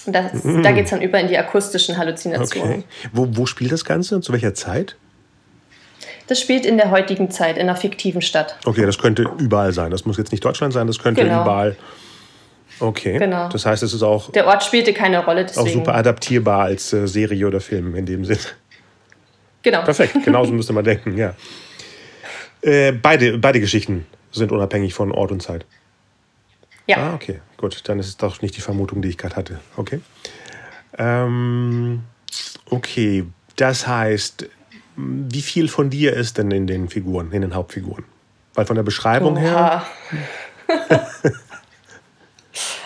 Und 0.04 0.12
das, 0.12 0.44
mm. 0.44 0.62
da 0.62 0.72
geht 0.72 0.84
es 0.84 0.90
dann 0.90 1.00
über 1.00 1.18
in 1.18 1.28
die 1.28 1.38
akustischen 1.38 1.96
Halluzinationen. 1.96 2.80
Okay. 2.80 2.84
Wo, 3.10 3.26
wo 3.30 3.46
spielt 3.46 3.72
das 3.72 3.86
Ganze? 3.86 4.20
Zu 4.20 4.34
welcher 4.34 4.52
Zeit? 4.52 4.96
Das 6.26 6.38
spielt 6.38 6.66
in 6.66 6.76
der 6.76 6.90
heutigen 6.90 7.30
Zeit, 7.30 7.56
in 7.56 7.62
einer 7.62 7.76
fiktiven 7.76 8.20
Stadt. 8.20 8.58
Okay, 8.66 8.85
das 8.85 8.99
könnte 8.99 9.30
überall 9.38 9.73
sein. 9.73 9.90
Das 9.92 10.04
muss 10.04 10.18
jetzt 10.18 10.30
nicht 10.30 10.44
Deutschland 10.44 10.75
sein, 10.75 10.87
das 10.87 10.99
könnte 10.99 11.25
genau. 11.25 11.40
überall. 11.40 11.76
Okay. 12.80 13.18
Genau. 13.18 13.49
Das 13.49 13.64
heißt, 13.64 13.82
es 13.82 13.94
ist 13.94 14.02
auch. 14.02 14.30
Der 14.32 14.46
Ort 14.46 14.62
spielte 14.62 14.92
keine 14.92 15.25
Rolle. 15.25 15.46
Deswegen. 15.46 15.68
Auch 15.68 15.73
super 15.73 15.94
adaptierbar 15.94 16.64
als 16.64 16.92
äh, 16.92 17.08
Serie 17.08 17.46
oder 17.46 17.61
Film 17.62 17.96
in 17.96 18.04
dem 18.04 18.26
Sinn. 18.26 18.38
Genau. 19.62 19.82
Perfekt, 19.85 20.23
genauso 20.23 20.52
müsste 20.52 20.75
man 20.75 20.85
denken, 20.85 21.16
ja. 21.16 21.35
Äh, 22.61 22.92
beide, 22.92 23.38
beide 23.38 23.58
Geschichten 23.58 24.04
sind 24.32 24.52
unabhängig 24.52 24.92
von 24.92 25.12
Ort 25.12 25.32
und 25.32 25.42
Zeit. 25.42 25.64
Ja. 26.87 26.99
Ah, 26.99 27.14
okay, 27.14 27.40
gut. 27.57 27.88
Dann 27.88 27.99
ist 27.99 28.07
es 28.07 28.16
doch 28.16 28.43
nicht 28.43 28.57
die 28.57 28.61
Vermutung, 28.61 29.02
die 29.02 29.09
ich 29.09 29.19
gerade 29.19 29.37
hatte. 29.37 29.61
Okay. 29.76 30.00
Ähm, 30.99 32.05
okay, 32.71 33.25
das 33.57 33.87
heißt, 33.87 34.49
wie 34.97 35.43
viel 35.43 35.69
von 35.69 35.90
dir 35.90 36.14
ist 36.14 36.38
denn 36.38 36.50
in 36.50 36.66
den 36.66 36.88
Figuren, 36.88 37.33
in 37.33 37.43
den 37.43 37.55
Hauptfiguren? 37.55 38.05
Weil 38.55 38.66
von 38.66 38.76
der 38.76 38.83
Beschreibung 38.83 39.37
Oha. 39.37 39.43
her. 39.43 39.87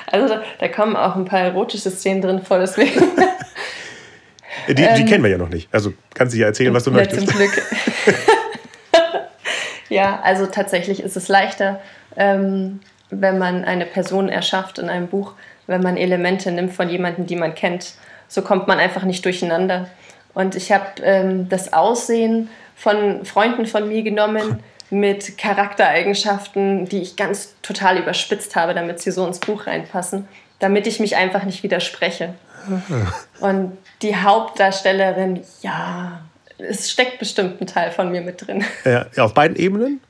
also 0.07 0.29
da, 0.29 0.43
da, 0.59 0.69
kommen 0.69 0.97
auch 0.97 1.15
ein 1.15 1.25
paar 1.25 1.41
erotische 1.41 1.91
Szenen 1.91 2.21
drin 2.21 2.43
vor, 2.43 2.59
deswegen. 2.59 3.01
die, 4.69 4.75
die 4.75 4.83
ähm, 4.83 5.07
kennen 5.07 5.23
wir 5.23 5.31
ja 5.31 5.39
noch 5.39 5.49
nicht. 5.49 5.73
Also 5.73 5.93
kannst 6.15 6.35
du 6.35 6.39
ja 6.39 6.47
erzählen, 6.47 6.75
was 6.75 6.85
du 6.85 6.91
möchtest. 6.91 7.29
Zum 7.29 7.37
Glück. 7.37 7.63
ja, 9.89 10.21
also 10.23 10.47
tatsächlich 10.47 11.01
ist 11.01 11.17
es 11.17 11.29
leichter, 11.29 11.81
ähm, 12.17 12.81
wenn 13.11 13.39
man 13.39 13.65
eine 13.65 13.87
Person 13.87 14.29
erschafft 14.29 14.79
in 14.79 14.89
einem 14.89 15.09
Buch, 15.09 15.35
wenn 15.67 15.83
man 15.83 15.97
Elemente 15.97 16.51
nimmt 16.51 16.73
von 16.73 16.89
jemandem, 16.89 17.27
die 17.27 17.37
man 17.37 17.55
kennt. 17.55 17.95
So 18.29 18.43
kommt 18.43 18.69
man 18.69 18.79
einfach 18.79 19.03
nicht 19.03 19.25
durcheinander. 19.25 19.89
Und 20.35 20.55
ich 20.55 20.73
habe 20.73 21.03
ähm, 21.03 21.49
das 21.49 21.73
Aussehen 21.73 22.49
von 22.77 23.25
Freunden 23.25 23.67
von 23.67 23.89
mir 23.89 24.03
genommen 24.03 24.63
mit 24.91 25.39
Charaktereigenschaften, 25.39 26.87
die 26.87 27.03
ich 27.03 27.17
ganz 27.17 27.55
total 27.63 27.99
überspitzt 27.99 28.57
habe, 28.57 28.75
damit 28.75 29.01
sie 29.01 29.13
so 29.13 29.27
ins 29.27 29.39
Buch 29.39 29.67
reinpassen, 29.67 30.29
damit 30.59 30.87
ich 30.87 31.01
mich 31.01 31.17
einfach 31.17 31.45
nicht 31.45 31.63
widerspreche. 31.63 32.35
Und 33.41 33.79
die 34.03 34.17
Hauptdarstellerin, 34.17 35.43
ja, 35.63 36.21
es 36.59 36.91
steckt 36.91 37.19
bestimmt 37.19 37.61
ein 37.61 37.67
Teil 37.67 37.91
von 37.91 38.11
mir 38.11 38.21
mit 38.21 38.47
drin. 38.47 38.65
Ja, 38.85 39.07
auf 39.19 39.35
beiden 39.35 39.57
Ebenen? 39.57 40.01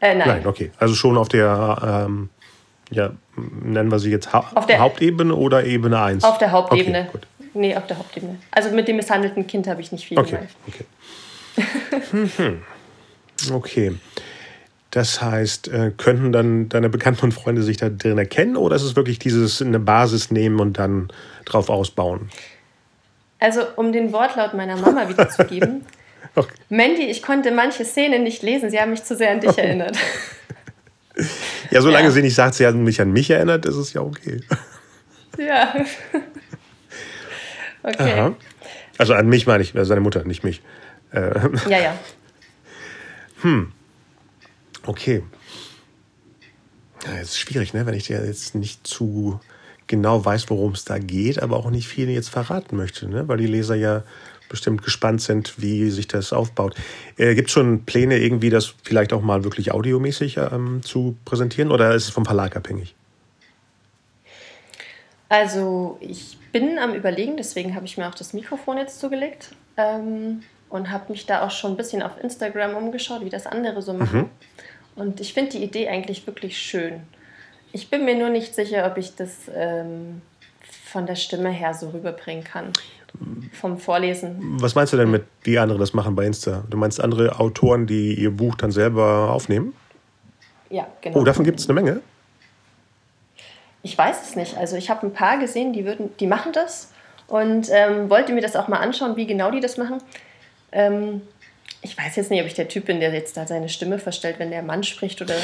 Äh, 0.00 0.14
nein. 0.14 0.28
Nein, 0.28 0.46
okay. 0.46 0.70
Also 0.78 0.94
schon 0.94 1.16
auf 1.16 1.28
der, 1.28 2.06
ähm, 2.06 2.28
ja, 2.90 3.12
nennen 3.36 3.90
wir 3.90 3.98
sie 3.98 4.10
jetzt 4.10 4.32
ha 4.32 4.64
der 4.68 4.78
Hauptebene 4.78 5.34
oder 5.34 5.64
Ebene 5.64 6.00
1? 6.00 6.24
Auf 6.24 6.38
der 6.38 6.52
Hauptebene. 6.52 7.00
Okay, 7.00 7.08
gut. 7.12 7.26
Nee, 7.54 7.74
auf 7.74 7.86
der 7.86 7.98
Hauptebene. 7.98 8.36
Also 8.50 8.70
mit 8.70 8.86
dem 8.86 8.96
misshandelten 8.96 9.46
Kind 9.46 9.66
habe 9.66 9.80
ich 9.80 9.90
nicht 9.90 10.06
viel 10.06 10.18
okay, 10.18 10.30
gemeint. 10.32 10.50
Okay. 12.14 12.58
okay. 13.52 13.96
Das 14.90 15.20
heißt, 15.20 15.68
äh, 15.68 15.92
könnten 15.96 16.32
dann 16.32 16.68
deine 16.68 16.88
Bekannten 16.88 17.26
und 17.26 17.32
Freunde 17.32 17.62
sich 17.62 17.76
da 17.76 17.88
drin 17.88 18.18
erkennen 18.18 18.56
oder 18.56 18.76
ist 18.76 18.82
es 18.82 18.96
wirklich 18.96 19.18
dieses 19.18 19.60
eine 19.60 19.78
Basis 19.78 20.30
nehmen 20.30 20.60
und 20.60 20.78
dann 20.78 21.08
drauf 21.44 21.70
ausbauen? 21.70 22.30
Also, 23.38 23.62
um 23.76 23.92
den 23.92 24.12
Wortlaut 24.12 24.54
meiner 24.54 24.76
Mama 24.76 25.08
wiederzugeben. 25.08 25.84
okay. 26.34 26.54
Mandy, 26.68 27.02
ich 27.02 27.22
konnte 27.22 27.50
manche 27.52 27.84
Szenen 27.84 28.22
nicht 28.22 28.42
lesen. 28.42 28.70
Sie 28.70 28.80
haben 28.80 28.90
mich 28.90 29.04
zu 29.04 29.16
sehr 29.16 29.30
an 29.30 29.40
dich 29.40 29.56
erinnert. 29.56 29.96
Ja, 31.70 31.80
solange 31.80 32.04
ja. 32.04 32.10
sie 32.10 32.20
nicht 32.20 32.34
sagt, 32.34 32.54
sie 32.54 32.66
hat 32.66 32.74
mich 32.74 33.00
an 33.00 33.10
mich 33.10 33.30
erinnert, 33.30 33.64
ist 33.64 33.76
es 33.76 33.94
ja 33.94 34.02
okay. 34.02 34.40
Ja. 35.38 35.74
Okay. 37.82 38.12
Aha. 38.12 38.36
Also 38.98 39.14
an 39.14 39.28
mich 39.28 39.46
meine 39.46 39.62
ich, 39.62 39.76
also 39.76 39.88
seine 39.88 40.00
Mutter, 40.00 40.24
nicht 40.24 40.42
mich. 40.42 40.60
Äh, 41.12 41.38
ja, 41.68 41.78
ja. 41.78 41.98
Hm. 43.42 43.70
Okay. 44.84 45.22
Ja, 47.04 47.20
ist 47.20 47.38
schwierig, 47.38 47.74
ne? 47.74 47.86
wenn 47.86 47.94
ich 47.94 48.08
dir 48.08 48.26
jetzt 48.26 48.56
nicht 48.56 48.84
zu 48.84 49.38
genau 49.86 50.24
weiß, 50.24 50.50
worum 50.50 50.72
es 50.72 50.84
da 50.84 50.98
geht, 50.98 51.40
aber 51.40 51.58
auch 51.58 51.70
nicht 51.70 51.86
viel 51.86 52.08
jetzt 52.10 52.30
verraten 52.30 52.76
möchte, 52.76 53.08
ne? 53.08 53.28
weil 53.28 53.36
die 53.36 53.46
Leser 53.46 53.76
ja 53.76 54.02
bestimmt 54.48 54.82
gespannt 54.82 55.20
sind, 55.22 55.54
wie 55.60 55.90
sich 55.90 56.08
das 56.08 56.32
aufbaut. 56.32 56.74
Äh, 57.16 57.34
Gibt 57.34 57.48
es 57.48 57.52
schon 57.52 57.84
Pläne, 57.84 58.18
irgendwie 58.18 58.50
das 58.50 58.74
vielleicht 58.82 59.12
auch 59.12 59.22
mal 59.22 59.44
wirklich 59.44 59.72
audiomäßig 59.72 60.36
ähm, 60.38 60.82
zu 60.82 61.16
präsentieren 61.24 61.70
oder 61.70 61.94
ist 61.94 62.04
es 62.04 62.10
vom 62.10 62.24
Verlag 62.24 62.56
abhängig? 62.56 62.94
Also 65.28 65.98
ich 66.00 66.38
bin 66.52 66.78
am 66.78 66.94
Überlegen, 66.94 67.36
deswegen 67.36 67.74
habe 67.74 67.86
ich 67.86 67.98
mir 67.98 68.08
auch 68.08 68.14
das 68.14 68.32
Mikrofon 68.32 68.78
jetzt 68.78 69.00
zugelegt 69.00 69.50
ähm, 69.76 70.42
und 70.68 70.90
habe 70.90 71.12
mich 71.12 71.26
da 71.26 71.44
auch 71.44 71.50
schon 71.50 71.72
ein 71.72 71.76
bisschen 71.76 72.02
auf 72.02 72.12
Instagram 72.22 72.76
umgeschaut, 72.76 73.24
wie 73.24 73.30
das 73.30 73.46
andere 73.46 73.82
so 73.82 73.92
machen. 73.92 74.20
Mhm. 74.20 74.30
Und 74.94 75.20
ich 75.20 75.34
finde 75.34 75.52
die 75.52 75.64
Idee 75.64 75.88
eigentlich 75.88 76.26
wirklich 76.26 76.58
schön. 76.58 77.02
Ich 77.72 77.90
bin 77.90 78.04
mir 78.04 78.14
nur 78.16 78.30
nicht 78.30 78.54
sicher, 78.54 78.86
ob 78.90 78.96
ich 78.96 79.16
das 79.16 79.50
ähm, 79.54 80.22
von 80.84 81.06
der 81.06 81.16
Stimme 81.16 81.50
her 81.50 81.74
so 81.74 81.90
rüberbringen 81.90 82.44
kann. 82.44 82.72
Vom 83.52 83.78
Vorlesen. 83.78 84.36
Was 84.60 84.74
meinst 84.74 84.92
du 84.92 84.96
denn 84.96 85.10
mit, 85.10 85.24
wie 85.42 85.58
andere 85.58 85.78
das 85.78 85.94
machen 85.94 86.14
bei 86.14 86.26
Insta? 86.26 86.64
Du 86.68 86.76
meinst 86.76 87.00
andere 87.00 87.38
Autoren, 87.38 87.86
die 87.86 88.14
ihr 88.14 88.30
Buch 88.30 88.54
dann 88.56 88.70
selber 88.70 89.30
aufnehmen? 89.30 89.74
Ja, 90.70 90.86
genau. 91.00 91.20
Oh, 91.20 91.24
davon 91.24 91.44
gibt 91.44 91.60
es 91.60 91.68
eine 91.68 91.80
Menge? 91.80 92.00
Ich 93.82 93.96
weiß 93.96 94.28
es 94.28 94.36
nicht. 94.36 94.56
Also 94.56 94.76
ich 94.76 94.90
habe 94.90 95.06
ein 95.06 95.12
paar 95.12 95.38
gesehen, 95.38 95.72
die, 95.72 95.84
würden, 95.84 96.10
die 96.18 96.26
machen 96.26 96.52
das 96.52 96.92
und 97.28 97.68
ähm, 97.70 98.10
wollte 98.10 98.32
mir 98.32 98.40
das 98.40 98.56
auch 98.56 98.68
mal 98.68 98.78
anschauen, 98.78 99.16
wie 99.16 99.26
genau 99.26 99.50
die 99.50 99.60
das 99.60 99.76
machen. 99.76 99.98
Ähm, 100.72 101.22
ich 101.82 101.96
weiß 101.96 102.16
jetzt 102.16 102.30
nicht, 102.30 102.40
ob 102.40 102.46
ich 102.46 102.54
der 102.54 102.68
Typ 102.68 102.86
bin, 102.86 103.00
der 103.00 103.12
jetzt 103.12 103.36
da 103.36 103.46
seine 103.46 103.68
Stimme 103.68 103.98
verstellt, 103.98 104.36
wenn 104.38 104.50
der 104.50 104.62
Mann 104.62 104.82
spricht 104.82 105.22
oder 105.22 105.34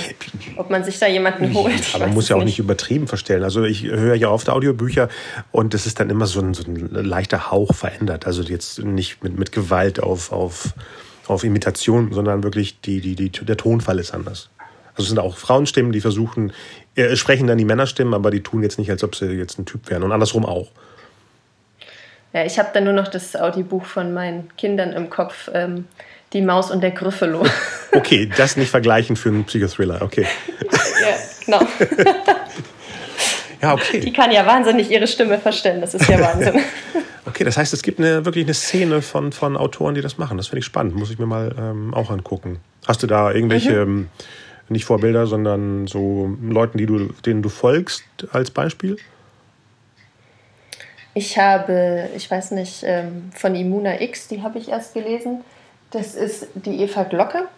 ob 0.57 0.71
man 0.71 0.83
sich 0.83 0.99
da 0.99 1.07
jemanden 1.07 1.55
holt. 1.55 1.81
Ich 1.81 1.95
Aber 1.95 2.07
man 2.07 2.15
muss 2.15 2.29
ja 2.29 2.37
auch 2.37 2.41
nicht. 2.41 2.47
nicht 2.47 2.59
übertrieben 2.59 3.07
verstellen. 3.07 3.45
Also 3.45 3.63
ich 3.65 3.85
höre 3.85 4.17
ja 4.17 4.29
oft 4.29 4.49
Audiobücher 4.49 5.09
und 5.53 5.73
es 5.75 5.87
ist 5.87 6.01
dann 6.01 6.11
immer 6.11 6.27
so 6.27 6.41
ein, 6.41 6.55
so 6.55 6.65
ein 6.65 6.89
leichter 6.91 7.51
Hauch 7.51 7.75
verändert. 7.75 8.27
Also 8.27 8.43
jetzt 8.43 8.81
nicht 8.81 9.23
mit, 9.23 9.39
mit 9.39 9.53
Gewalt 9.53 10.01
auf, 10.01 10.33
auf, 10.33 10.75
auf 11.27 11.45
Imitation, 11.45 12.13
sondern 12.13 12.43
wirklich 12.43 12.81
die, 12.81 13.01
die, 13.01 13.15
die, 13.15 13.31
der 13.31 13.57
Tonfall 13.57 13.99
ist 13.99 14.13
anders. 14.13 14.51
Also 14.95 15.05
es 15.05 15.09
sind 15.09 15.19
auch 15.21 15.37
Frauenstimmen, 15.37 15.93
die 15.93 16.01
versuchen, 16.01 16.53
äh, 16.97 17.17
sprechen 17.17 17.47
dann 17.47 17.59
die 17.59 17.65
Männerstimmen, 17.65 18.15
aber 18.15 18.31
die 18.31 18.43
tun 18.43 18.63
jetzt 18.63 18.79
nicht, 18.79 18.91
als 18.91 19.05
ob 19.05 19.15
sie 19.15 19.27
jetzt 19.27 19.59
ein 19.59 19.65
Typ 19.65 19.89
wären. 19.89 20.03
Und 20.03 20.13
andersrum 20.13 20.45
auch. 20.45 20.71
Ja, 22.33 22.45
ich 22.45 22.59
habe 22.59 22.71
dann 22.73 22.85
nur 22.85 22.93
noch 22.93 23.09
das 23.09 23.37
Audiobuch 23.37 23.85
von 23.85 24.13
meinen 24.13 24.49
Kindern 24.57 24.93
im 24.93 25.11
Kopf, 25.11 25.51
ähm, 25.53 25.87
Die 26.33 26.41
Maus 26.41 26.71
und 26.71 26.81
der 26.81 26.93
Gryffalo. 26.93 27.45
Okay, 27.95 28.31
das 28.39 28.57
nicht 28.57 28.71
vergleichen 28.71 29.17
für 29.17 29.29
einen 29.29 29.45
Psychothriller, 29.45 30.01
okay. 30.01 30.27
ja, 31.03 31.15
genau. 31.45 31.61
ja, 33.61 33.75
okay. 33.75 34.01
Die 34.01 34.15
kann 34.15 34.33
ja 34.33 34.47
wahnsinnig 34.47 34.91
ihre 34.91 35.07
Stimme 35.07 35.39
verstellen, 35.39 35.83
das 35.83 35.93
ist 35.93 36.09
ja 36.09 36.19
Wahnsinn. 36.19 36.59
okay, 37.27 37.45
das 37.45 37.59
heißt, 37.59 37.75
es 37.75 37.83
gibt 37.83 37.99
eine, 37.99 38.25
wirklich 38.25 38.47
eine 38.47 38.55
Szene 38.55 39.03
von, 39.03 39.31
von 39.31 39.59
Autoren, 39.59 39.95
die 39.95 40.01
das 40.01 40.17
machen. 40.17 40.39
Das 40.39 40.47
finde 40.47 40.61
ich 40.61 40.65
spannend, 40.65 40.97
muss 40.97 41.11
ich 41.11 41.19
mir 41.19 41.27
mal 41.27 41.55
ähm, 41.59 41.93
auch 41.93 42.11
angucken. 42.11 42.61
Hast 42.87 43.03
du 43.03 43.07
da 43.07 43.31
irgendwelche... 43.31 43.85
Mhm 43.85 44.09
ähm, 44.09 44.09
nicht 44.73 44.85
Vorbilder, 44.85 45.27
sondern 45.27 45.87
so 45.87 46.37
Leuten, 46.43 46.79
die 46.79 46.87
du, 46.87 47.09
denen 47.25 47.43
du 47.43 47.49
folgst 47.49 48.05
als 48.33 48.51
Beispiel? 48.51 48.97
Ich 51.15 51.39
habe, 51.39 52.09
ich 52.17 52.31
weiß 52.31 52.53
nicht, 52.53 52.83
ähm, 52.85 53.31
von 53.35 53.55
Immuna 53.55 54.01
X, 54.01 54.29
die 54.29 54.43
habe 54.43 54.59
ich 54.59 54.69
erst 54.69 54.95
gelesen. 54.95 55.43
Das 55.91 56.15
ist 56.15 56.49
die 56.55 56.81
Eva 56.83 57.03
Glocke. 57.05 57.49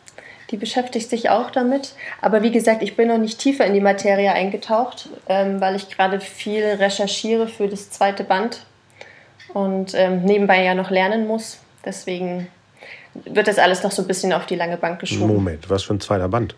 Die 0.50 0.56
beschäftigt 0.56 1.08
sich 1.08 1.30
auch 1.30 1.50
damit. 1.50 1.94
Aber 2.20 2.42
wie 2.42 2.50
gesagt, 2.50 2.82
ich 2.82 2.96
bin 2.96 3.08
noch 3.08 3.18
nicht 3.18 3.38
tiefer 3.38 3.64
in 3.64 3.74
die 3.74 3.80
Materie 3.80 4.32
eingetaucht, 4.32 5.08
ähm, 5.28 5.60
weil 5.60 5.76
ich 5.76 5.88
gerade 5.88 6.20
viel 6.20 6.64
recherchiere 6.64 7.48
für 7.48 7.68
das 7.68 7.90
zweite 7.90 8.24
Band 8.24 8.66
und 9.52 9.94
ähm, 9.94 10.24
nebenbei 10.24 10.62
ja 10.62 10.74
noch 10.74 10.90
lernen 10.90 11.26
muss. 11.26 11.58
Deswegen 11.84 12.48
wird 13.14 13.46
das 13.46 13.58
alles 13.58 13.82
noch 13.82 13.92
so 13.92 14.02
ein 14.02 14.08
bisschen 14.08 14.32
auf 14.32 14.46
die 14.46 14.56
lange 14.56 14.76
Bank 14.76 15.00
geschoben. 15.00 15.34
Moment, 15.34 15.70
was 15.70 15.84
für 15.84 15.94
ein 15.94 16.00
zweiter 16.00 16.28
Band? 16.28 16.56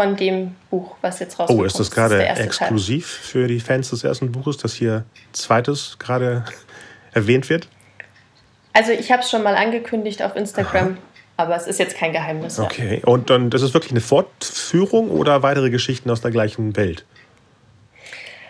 Von 0.00 0.16
dem 0.16 0.56
Buch, 0.70 0.96
was 1.02 1.18
jetzt 1.18 1.38
rauskommt. 1.38 1.60
Oh, 1.60 1.64
ist 1.64 1.78
das 1.78 1.90
gerade 1.90 2.24
exklusiv 2.26 3.18
Teil. 3.20 3.30
für 3.30 3.48
die 3.48 3.60
Fans 3.60 3.90
des 3.90 4.02
ersten 4.02 4.32
Buches, 4.32 4.56
dass 4.56 4.72
hier 4.72 5.04
zweites 5.32 5.98
gerade 5.98 6.42
erwähnt 7.12 7.50
wird? 7.50 7.68
Also 8.72 8.92
ich 8.92 9.12
habe 9.12 9.22
es 9.22 9.30
schon 9.30 9.42
mal 9.42 9.56
angekündigt 9.56 10.22
auf 10.22 10.36
Instagram, 10.36 10.92
Aha. 10.92 10.96
aber 11.36 11.56
es 11.56 11.66
ist 11.66 11.78
jetzt 11.78 11.98
kein 11.98 12.12
Geheimnis. 12.12 12.58
Okay, 12.58 13.02
und 13.04 13.28
dann 13.28 13.50
das 13.50 13.60
ist 13.60 13.74
wirklich 13.74 13.92
eine 13.92 14.00
Fortführung 14.00 15.10
oder 15.10 15.42
weitere 15.42 15.68
Geschichten 15.68 16.08
aus 16.08 16.22
der 16.22 16.30
gleichen 16.30 16.76
Welt? 16.76 17.04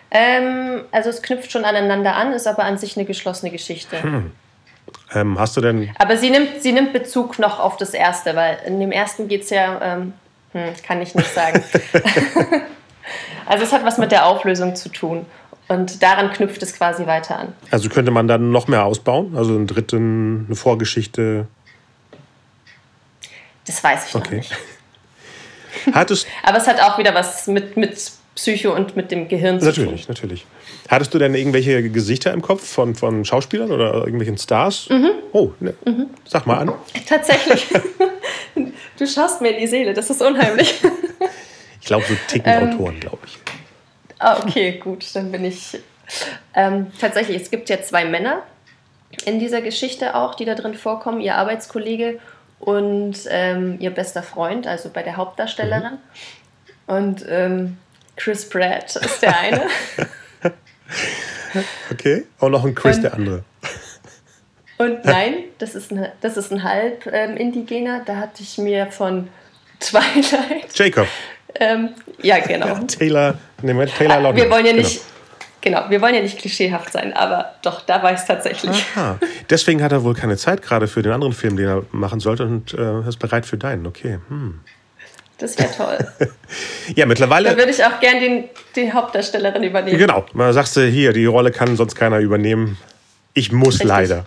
Ähm, 0.09 0.83
also 0.91 1.09
es 1.09 1.21
knüpft 1.21 1.51
schon 1.51 1.65
aneinander 1.65 2.15
an, 2.15 2.31
ist 2.31 2.47
aber 2.47 2.63
an 2.63 2.77
sich 2.77 2.95
eine 2.95 3.05
geschlossene 3.05 3.51
Geschichte. 3.51 4.01
Hm. 4.01 4.31
Ähm, 5.13 5.37
hast 5.37 5.57
du 5.57 5.61
denn. 5.61 5.89
Aber 5.97 6.15
sie 6.15 6.29
nimmt, 6.29 6.61
sie 6.61 6.71
nimmt 6.71 6.93
Bezug 6.93 7.39
noch 7.39 7.59
auf 7.59 7.75
das 7.75 7.93
erste, 7.93 8.37
weil 8.37 8.57
in 8.65 8.79
dem 8.79 8.93
ersten 8.93 9.27
geht 9.27 9.43
es 9.43 9.49
ja 9.49 9.81
ähm, 9.81 10.13
hm, 10.53 10.73
kann 10.83 11.01
ich 11.01 11.15
nicht 11.15 11.33
sagen. 11.33 11.63
also 13.45 13.63
es 13.63 13.71
hat 13.71 13.85
was 13.85 13.97
mit 13.97 14.11
der 14.11 14.25
Auflösung 14.25 14.75
zu 14.75 14.89
tun. 14.89 15.25
Und 15.67 16.03
daran 16.03 16.33
knüpft 16.33 16.61
es 16.63 16.73
quasi 16.73 17.05
weiter 17.07 17.39
an. 17.39 17.53
Also 17.71 17.87
könnte 17.87 18.11
man 18.11 18.27
dann 18.27 18.51
noch 18.51 18.67
mehr 18.67 18.83
ausbauen? 18.83 19.37
Also 19.37 19.55
einen 19.55 19.67
dritten, 19.67 20.45
eine 20.47 20.55
Vorgeschichte? 20.55 21.47
Das 23.65 23.81
weiß 23.81 24.09
ich 24.09 24.15
okay. 24.15 24.23
noch 24.23 24.31
nicht. 24.31 24.57
Hattest 25.93 26.27
Aber 26.43 26.57
es 26.57 26.67
hat 26.67 26.81
auch 26.81 26.97
wieder 26.97 27.15
was 27.15 27.47
mit, 27.47 27.77
mit 27.77 28.11
Psycho 28.35 28.73
und 28.73 28.95
mit 28.95 29.11
dem 29.11 29.27
Gehirn 29.29 29.59
zu 29.59 29.67
natürlich, 29.67 29.75
tun. 29.75 29.93
Natürlich, 30.07 30.07
natürlich. 30.07 30.45
Hattest 30.89 31.13
du 31.13 31.19
denn 31.19 31.35
irgendwelche 31.35 31.89
Gesichter 31.89 32.33
im 32.33 32.41
Kopf 32.41 32.67
von, 32.67 32.95
von 32.95 33.23
Schauspielern 33.23 33.71
oder 33.71 33.93
irgendwelchen 33.93 34.37
Stars? 34.37 34.89
Mhm. 34.89 35.11
Oh, 35.31 35.51
ne. 35.59 35.73
mhm. 35.85 36.07
sag 36.25 36.45
mal 36.45 36.57
an. 36.57 36.73
Tatsächlich. 37.07 37.67
Du 38.97 39.07
schaust 39.07 39.41
mir 39.41 39.49
in 39.49 39.59
die 39.59 39.67
Seele, 39.67 39.93
das 39.93 40.09
ist 40.09 40.21
unheimlich. 40.21 40.81
ich 41.79 41.87
glaube, 41.87 42.05
so 42.07 42.15
ticken 42.27 42.51
ähm, 42.51 42.69
Autoren, 42.69 42.99
glaube 42.99 43.19
ich. 43.25 43.37
Ah, 44.19 44.39
okay, 44.39 44.73
gut, 44.73 45.05
dann 45.15 45.31
bin 45.31 45.45
ich. 45.45 45.79
Ähm, 46.53 46.91
tatsächlich, 46.99 47.41
es 47.41 47.49
gibt 47.49 47.69
ja 47.69 47.81
zwei 47.81 48.05
Männer 48.05 48.43
in 49.25 49.39
dieser 49.39 49.61
Geschichte 49.61 50.15
auch, 50.15 50.35
die 50.35 50.45
da 50.45 50.55
drin 50.55 50.75
vorkommen: 50.75 51.21
ihr 51.21 51.35
Arbeitskollege 51.35 52.19
und 52.59 53.15
ähm, 53.29 53.77
ihr 53.79 53.91
bester 53.91 54.21
Freund, 54.21 54.67
also 54.67 54.89
bei 54.89 55.01
der 55.03 55.17
Hauptdarstellerin. 55.17 55.93
Mhm. 55.93 56.93
Und 56.93 57.25
ähm, 57.27 57.77
Chris 58.15 58.47
Pratt 58.47 58.95
ist 58.95 59.21
der 59.21 59.39
eine. 59.39 59.65
okay, 61.91 62.25
und 62.39 62.51
noch 62.51 62.65
ein 62.65 62.75
Chris 62.75 62.97
und, 62.97 63.03
der 63.03 63.13
andere. 63.13 63.43
Und 64.81 65.05
nein, 65.05 65.35
das 65.59 65.75
ist, 65.75 65.91
eine, 65.91 66.11
das 66.21 66.37
ist 66.37 66.51
ein 66.51 66.63
halb 66.63 67.05
ähm, 67.11 67.37
indigener. 67.37 68.01
Da 68.05 68.15
hatte 68.15 68.41
ich 68.41 68.57
mir 68.57 68.87
von 68.87 69.27
Twilight. 69.79 70.73
Jacob. 70.73 71.07
Ähm, 71.55 71.89
ja, 72.21 72.39
genau. 72.39 72.79
Taylor, 72.87 73.35
nee, 73.61 73.85
Taylor 73.85 74.21
Lautner. 74.21 74.41
Wir 74.41 74.49
wollen 74.49 74.65
ja 74.65 74.73
nicht. 74.73 75.01
Genau. 75.61 75.79
genau. 75.81 75.89
wir 75.91 76.01
wollen 76.01 76.15
ja 76.15 76.21
nicht 76.21 76.39
klischeehaft 76.39 76.93
sein, 76.93 77.13
aber 77.13 77.53
doch, 77.61 77.81
da 77.81 78.01
war 78.01 78.11
es 78.13 78.25
tatsächlich. 78.25 78.85
Aha. 78.95 79.19
Deswegen 79.49 79.83
hat 79.83 79.91
er 79.91 80.03
wohl 80.03 80.15
keine 80.15 80.37
Zeit 80.37 80.61
gerade 80.61 80.87
für 80.87 81.03
den 81.03 81.11
anderen 81.11 81.33
Film, 81.33 81.57
den 81.57 81.67
er 81.67 81.83
machen 81.91 82.19
sollte 82.19 82.43
und 82.43 82.73
äh, 82.73 83.07
ist 83.07 83.19
bereit 83.19 83.45
für 83.45 83.57
deinen. 83.57 83.85
Okay. 83.85 84.17
Hm. 84.29 84.61
Das 85.37 85.57
wäre 85.57 85.69
toll. 85.75 85.97
ja, 86.95 87.05
mittlerweile. 87.05 87.49
Da 87.49 87.57
würde 87.57 87.71
ich 87.71 87.83
auch 87.83 87.99
gern 87.99 88.19
den, 88.19 88.43
die 88.75 88.91
Hauptdarstellerin 88.91 89.63
übernehmen. 89.63 89.97
Genau. 89.97 90.25
Man 90.33 90.53
sagst 90.53 90.77
du, 90.77 90.85
hier, 90.87 91.13
die 91.13 91.25
Rolle 91.25 91.51
kann 91.51 91.75
sonst 91.75 91.95
keiner 91.95 92.19
übernehmen. 92.19 92.77
Ich 93.33 93.51
muss 93.51 93.75
Richtig. 93.75 93.87
leider. 93.87 94.25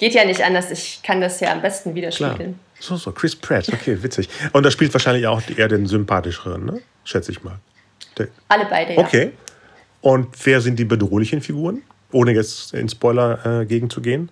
Geht 0.00 0.14
ja 0.14 0.24
nicht 0.24 0.42
anders, 0.42 0.70
ich 0.70 1.02
kann 1.02 1.20
das 1.20 1.40
ja 1.40 1.52
am 1.52 1.60
besten 1.60 1.94
widerspiegeln. 1.94 2.36
Klar. 2.36 2.54
So, 2.80 2.96
so, 2.96 3.12
Chris 3.12 3.36
Pratt, 3.36 3.68
okay, 3.68 4.02
witzig. 4.02 4.30
Und 4.54 4.62
da 4.62 4.70
spielt 4.70 4.94
wahrscheinlich 4.94 5.26
auch 5.26 5.42
eher 5.54 5.68
den 5.68 5.84
sympathischeren, 5.84 6.64
ne? 6.64 6.80
Schätze 7.04 7.32
ich 7.32 7.44
mal. 7.44 7.58
Der 8.16 8.28
Alle 8.48 8.64
beide, 8.64 8.94
ja. 8.94 8.98
Okay. 8.98 9.32
Und 10.00 10.28
wer 10.46 10.62
sind 10.62 10.78
die 10.78 10.86
bedrohlichen 10.86 11.42
Figuren? 11.42 11.82
Ohne 12.12 12.32
jetzt 12.32 12.72
in 12.72 12.88
Spoiler 12.88 13.60
äh, 13.60 13.66
gegen 13.66 13.90
zu 13.90 14.00
gehen. 14.00 14.30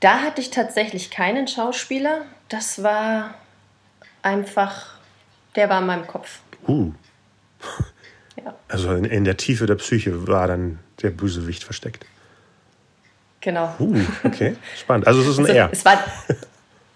Da 0.00 0.22
hatte 0.22 0.40
ich 0.40 0.48
tatsächlich 0.48 1.10
keinen 1.10 1.48
Schauspieler. 1.48 2.24
Das 2.48 2.82
war 2.82 3.34
einfach, 4.22 4.94
der 5.54 5.68
war 5.68 5.82
in 5.82 5.86
meinem 5.86 6.06
Kopf. 6.06 6.38
Uh. 6.66 6.92
Ja. 8.42 8.54
Also 8.68 8.94
in, 8.94 9.04
in 9.04 9.24
der 9.24 9.36
Tiefe 9.36 9.66
der 9.66 9.74
Psyche 9.74 10.26
war 10.26 10.46
dann 10.46 10.78
der 11.02 11.10
Bösewicht 11.10 11.62
versteckt. 11.62 12.06
Genau. 13.40 13.74
Uh, 13.78 14.00
okay, 14.24 14.56
spannend. 14.76 15.06
Also 15.06 15.20
es 15.20 15.28
ist 15.28 15.38
ein 15.38 15.46
also, 15.46 15.56
R. 15.56 15.68
Es, 15.72 15.84
war, 15.84 16.04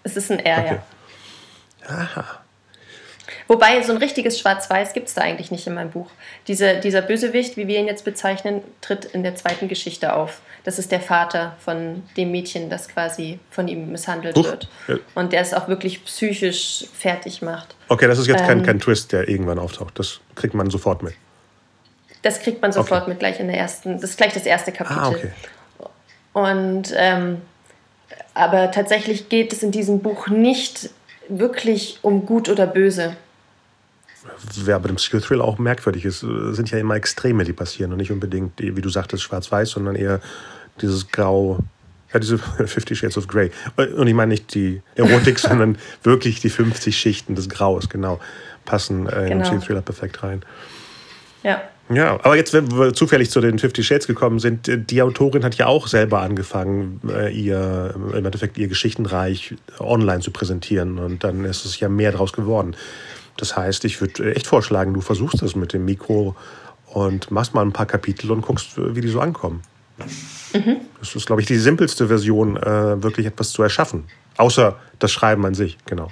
es 0.03 0.17
ist 0.17 0.31
ein 0.31 0.39
R, 0.39 0.59
okay. 0.59 0.79
ja. 1.87 1.95
Aha. 1.95 2.43
Wobei 3.47 3.81
so 3.81 3.91
ein 3.91 3.97
richtiges 3.97 4.39
Schwarz-Weiß 4.39 4.93
gibt 4.93 5.09
es 5.09 5.13
da 5.13 5.21
eigentlich 5.21 5.51
nicht 5.51 5.67
in 5.67 5.73
meinem 5.73 5.91
Buch. 5.91 6.09
Diese, 6.47 6.79
dieser 6.79 7.01
Bösewicht, 7.01 7.57
wie 7.57 7.67
wir 7.67 7.79
ihn 7.79 7.87
jetzt 7.87 8.05
bezeichnen, 8.05 8.61
tritt 8.81 9.05
in 9.05 9.23
der 9.23 9.35
zweiten 9.35 9.67
Geschichte 9.67 10.13
auf. 10.13 10.41
Das 10.63 10.79
ist 10.79 10.91
der 10.91 11.01
Vater 11.01 11.55
von 11.59 12.03
dem 12.15 12.31
Mädchen, 12.31 12.69
das 12.69 12.87
quasi 12.87 13.39
von 13.49 13.67
ihm 13.67 13.91
misshandelt 13.91 14.37
Uch. 14.37 14.45
wird. 14.45 14.69
Und 15.13 15.33
der 15.33 15.41
es 15.41 15.53
auch 15.53 15.67
wirklich 15.67 16.05
psychisch 16.05 16.85
fertig 16.97 17.41
macht. 17.41 17.75
Okay, 17.89 18.07
das 18.07 18.17
ist 18.17 18.27
jetzt 18.27 18.41
ähm, 18.41 18.47
kein, 18.47 18.63
kein 18.63 18.79
Twist, 18.79 19.11
der 19.11 19.27
irgendwann 19.27 19.59
auftaucht. 19.59 19.99
Das 19.99 20.21
kriegt 20.35 20.53
man 20.53 20.69
sofort 20.69 21.03
mit. 21.03 21.15
Das 22.21 22.39
kriegt 22.39 22.61
man 22.61 22.71
sofort 22.71 23.01
okay. 23.01 23.09
mit 23.11 23.19
gleich 23.19 23.39
in 23.41 23.47
der 23.47 23.57
ersten, 23.57 23.99
das 23.99 24.11
ist 24.11 24.17
gleich 24.17 24.33
das 24.33 24.45
erste 24.45 24.71
Kapitel. 24.71 24.99
Ah, 24.99 25.09
okay. 25.09 25.31
Und 26.33 26.93
ähm, 26.95 27.41
aber 28.33 28.71
tatsächlich 28.71 29.29
geht 29.29 29.53
es 29.53 29.63
in 29.63 29.71
diesem 29.71 29.99
Buch 29.99 30.27
nicht 30.27 30.89
wirklich 31.29 31.99
um 32.01 32.25
gut 32.25 32.49
oder 32.49 32.67
böse. 32.67 33.15
Wer 34.55 34.79
bei 34.79 34.87
dem 34.87 34.97
Skill-Thrill 34.97 35.41
auch 35.41 35.57
merkwürdig 35.57 36.05
ist, 36.05 36.21
sind 36.21 36.71
ja 36.71 36.77
immer 36.77 36.95
Extreme, 36.95 37.43
die 37.43 37.53
passieren 37.53 37.91
und 37.91 37.97
nicht 37.97 38.11
unbedingt, 38.11 38.53
wie 38.57 38.81
du 38.81 38.89
sagtest, 38.89 39.23
schwarz-weiß, 39.23 39.71
sondern 39.71 39.95
eher 39.95 40.21
dieses 40.81 41.09
Grau, 41.09 41.59
ja, 42.13 42.19
diese 42.19 42.37
50 42.67 42.97
Shades 42.97 43.17
of 43.17 43.27
Grey. 43.27 43.51
Und 43.75 44.07
ich 44.07 44.13
meine 44.13 44.29
nicht 44.29 44.53
die 44.55 44.81
Erotik, 44.95 45.39
sondern 45.39 45.77
wirklich 46.03 46.39
die 46.39 46.49
50 46.49 46.97
Schichten 46.97 47.35
des 47.35 47.49
Graues, 47.49 47.89
genau, 47.89 48.19
passen 48.65 49.07
äh, 49.07 49.29
genau. 49.29 49.45
in 49.45 49.51
den 49.51 49.61
Thriller 49.61 49.81
perfekt 49.81 50.23
rein. 50.23 50.43
Ja. 51.43 51.61
Ja, 51.89 52.13
aber 52.23 52.37
jetzt, 52.37 52.53
wenn 52.53 52.71
wir 52.71 52.93
zufällig 52.93 53.29
zu 53.29 53.41
den 53.41 53.59
50 53.59 53.85
Shades 53.85 54.07
gekommen 54.07 54.39
sind, 54.39 54.67
äh, 54.67 54.79
die 54.79 55.01
Autorin 55.01 55.43
hat 55.43 55.55
ja 55.55 55.67
auch 55.67 55.87
selber 55.87 56.21
angefangen, 56.21 57.01
äh, 57.07 57.31
ihr 57.31 57.93
im 57.95 58.25
Endeffekt 58.25 58.57
ihr 58.57 58.67
Geschichtenreich 58.67 59.55
online 59.79 60.21
zu 60.21 60.31
präsentieren 60.31 60.97
und 60.97 61.23
dann 61.23 61.43
ist 61.45 61.65
es 61.65 61.79
ja 61.79 61.89
mehr 61.89 62.11
draus 62.11 62.33
geworden. 62.33 62.75
Das 63.37 63.57
heißt, 63.57 63.83
ich 63.85 63.99
würde 63.99 64.35
echt 64.35 64.47
vorschlagen, 64.47 64.93
du 64.93 65.01
versuchst 65.01 65.41
das 65.41 65.55
mit 65.55 65.73
dem 65.73 65.85
Mikro 65.85 66.35
und 66.87 67.31
machst 67.31 67.53
mal 67.53 67.63
ein 67.63 67.73
paar 67.73 67.87
Kapitel 67.87 68.31
und 68.31 68.41
guckst, 68.41 68.77
wie 68.77 69.01
die 69.01 69.07
so 69.07 69.19
ankommen. 69.19 69.61
Mhm. 70.53 70.77
Das 70.99 71.15
ist, 71.15 71.25
glaube 71.25 71.41
ich, 71.41 71.47
die 71.47 71.57
simpelste 71.57 72.07
Version, 72.07 72.57
äh, 72.57 73.01
wirklich 73.03 73.25
etwas 73.25 73.51
zu 73.51 73.63
erschaffen. 73.63 74.05
Außer 74.37 74.77
das 74.99 75.11
Schreiben 75.11 75.45
an 75.45 75.53
sich, 75.53 75.77
genau. 75.85 76.09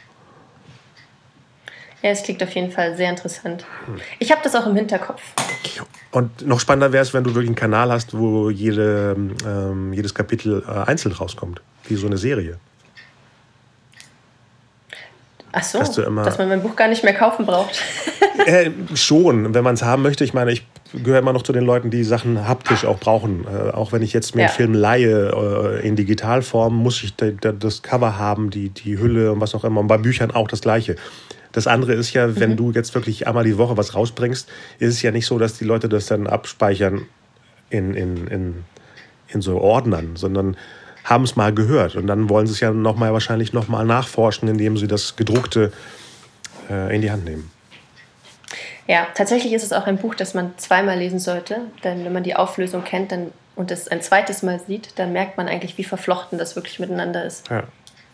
Ja, 2.01 2.09
es 2.09 2.23
klingt 2.23 2.41
auf 2.41 2.53
jeden 2.55 2.71
Fall 2.71 2.97
sehr 2.97 3.09
interessant. 3.09 3.65
Ich 4.17 4.31
habe 4.31 4.41
das 4.43 4.55
auch 4.55 4.65
im 4.65 4.75
Hinterkopf. 4.75 5.21
Und 6.11 6.45
noch 6.45 6.59
spannender 6.59 6.91
wäre 6.91 7.03
es, 7.03 7.13
wenn 7.13 7.23
du 7.23 7.29
wirklich 7.31 7.47
einen 7.47 7.55
Kanal 7.55 7.91
hast, 7.91 8.17
wo 8.17 8.49
jede, 8.49 9.15
ähm, 9.45 9.93
jedes 9.93 10.13
Kapitel 10.13 10.63
äh, 10.67 10.89
einzeln 10.89 11.13
rauskommt, 11.13 11.61
wie 11.85 11.95
so 11.95 12.07
eine 12.07 12.17
Serie. 12.17 12.57
Ach 15.53 15.63
so, 15.63 15.79
dass, 15.79 15.95
dass 15.95 16.37
man 16.37 16.49
mein 16.49 16.61
Buch 16.61 16.75
gar 16.75 16.87
nicht 16.87 17.03
mehr 17.03 17.13
kaufen 17.13 17.45
braucht. 17.45 17.81
äh, 18.45 18.71
schon, 18.93 19.53
wenn 19.53 19.63
man 19.63 19.73
es 19.73 19.83
haben 19.83 20.01
möchte. 20.01 20.23
Ich 20.23 20.33
meine, 20.33 20.51
ich 20.51 20.65
gehöre 20.93 21.19
immer 21.19 21.33
noch 21.33 21.43
zu 21.43 21.53
den 21.53 21.65
Leuten, 21.65 21.89
die 21.89 22.03
Sachen 22.03 22.47
haptisch 22.47 22.85
auch 22.85 22.99
brauchen. 22.99 23.45
Äh, 23.45 23.71
auch 23.71 23.91
wenn 23.91 24.01
ich 24.01 24.13
jetzt 24.13 24.35
mir 24.35 24.43
ja. 24.43 24.47
einen 24.47 24.55
Film 24.55 24.73
leihe 24.73 25.79
äh, 25.81 25.87
in 25.87 25.95
Digitalform, 25.95 26.75
muss 26.75 27.03
ich 27.03 27.15
das 27.15 27.81
Cover 27.81 28.17
haben, 28.17 28.49
die, 28.49 28.69
die 28.69 28.97
Hülle 28.97 29.31
und 29.31 29.41
was 29.41 29.55
auch 29.55 29.63
immer. 29.63 29.81
Und 29.81 29.87
bei 29.87 29.97
Büchern 29.97 30.31
auch 30.31 30.47
das 30.47 30.61
Gleiche. 30.61 30.95
Das 31.51 31.67
andere 31.67 31.93
ist 31.93 32.13
ja, 32.13 32.39
wenn 32.39 32.51
mhm. 32.51 32.57
du 32.57 32.71
jetzt 32.71 32.95
wirklich 32.95 33.27
einmal 33.27 33.43
die 33.43 33.57
Woche 33.57 33.77
was 33.77 33.95
rausbringst, 33.95 34.49
ist 34.79 34.93
es 34.93 35.01
ja 35.01 35.11
nicht 35.11 35.25
so, 35.25 35.37
dass 35.37 35.57
die 35.57 35.65
Leute 35.65 35.89
das 35.89 36.05
dann 36.05 36.27
abspeichern 36.27 37.05
in, 37.69 37.93
in, 37.93 38.27
in, 38.27 38.63
in 39.27 39.41
so 39.41 39.59
Ordnern, 39.59 40.15
sondern 40.15 40.57
haben 41.03 41.23
es 41.23 41.35
mal 41.35 41.53
gehört. 41.53 41.95
Und 41.95 42.07
dann 42.07 42.29
wollen 42.29 42.47
sie 42.47 42.53
es 42.53 42.59
ja 42.59 42.71
noch 42.71 42.95
mal 42.95 43.11
wahrscheinlich 43.13 43.53
noch 43.53 43.67
mal 43.67 43.85
nachforschen, 43.85 44.47
indem 44.47 44.77
sie 44.77 44.87
das 44.87 45.15
gedruckte 45.15 45.71
äh, 46.69 46.95
in 46.95 47.01
die 47.01 47.11
Hand 47.11 47.25
nehmen. 47.25 47.51
Ja, 48.87 49.07
tatsächlich 49.15 49.53
ist 49.53 49.63
es 49.63 49.73
auch 49.73 49.87
ein 49.87 49.97
Buch, 49.97 50.15
das 50.15 50.33
man 50.33 50.57
zweimal 50.57 50.97
lesen 50.97 51.19
sollte. 51.19 51.61
Denn 51.83 52.03
wenn 52.05 52.13
man 52.13 52.23
die 52.23 52.35
Auflösung 52.35 52.83
kennt 52.83 53.11
dann, 53.11 53.31
und 53.55 53.69
es 53.69 53.87
ein 53.87 54.01
zweites 54.01 54.43
Mal 54.43 54.59
sieht, 54.59 54.97
dann 54.97 55.13
merkt 55.13 55.37
man 55.37 55.47
eigentlich, 55.47 55.77
wie 55.77 55.83
verflochten 55.83 56.37
das 56.37 56.55
wirklich 56.55 56.79
miteinander 56.79 57.25
ist. 57.25 57.49
Ja. 57.49 57.63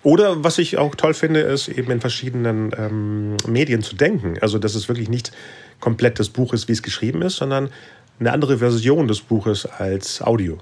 Oder 0.07 0.41
was 0.41 0.57
ich 0.57 0.77
auch 0.77 0.95
toll 0.95 1.13
finde, 1.13 1.41
ist 1.41 1.67
eben 1.67 1.91
in 1.91 1.99
verschiedenen 1.99 2.71
ähm, 2.77 3.35
Medien 3.45 3.81
zu 3.81 3.93
denken. 3.93 4.37
Also, 4.39 4.57
dass 4.57 4.73
es 4.73 4.87
wirklich 4.87 5.09
nicht 5.09 5.33
komplett 5.81 6.17
das 6.17 6.29
Buch 6.29 6.53
ist, 6.53 6.69
wie 6.69 6.71
es 6.71 6.81
geschrieben 6.81 7.21
ist, 7.23 7.35
sondern 7.35 7.69
eine 8.17 8.31
andere 8.31 8.59
Version 8.59 9.09
des 9.09 9.19
Buches 9.19 9.65
als 9.65 10.21
Audio. 10.21 10.59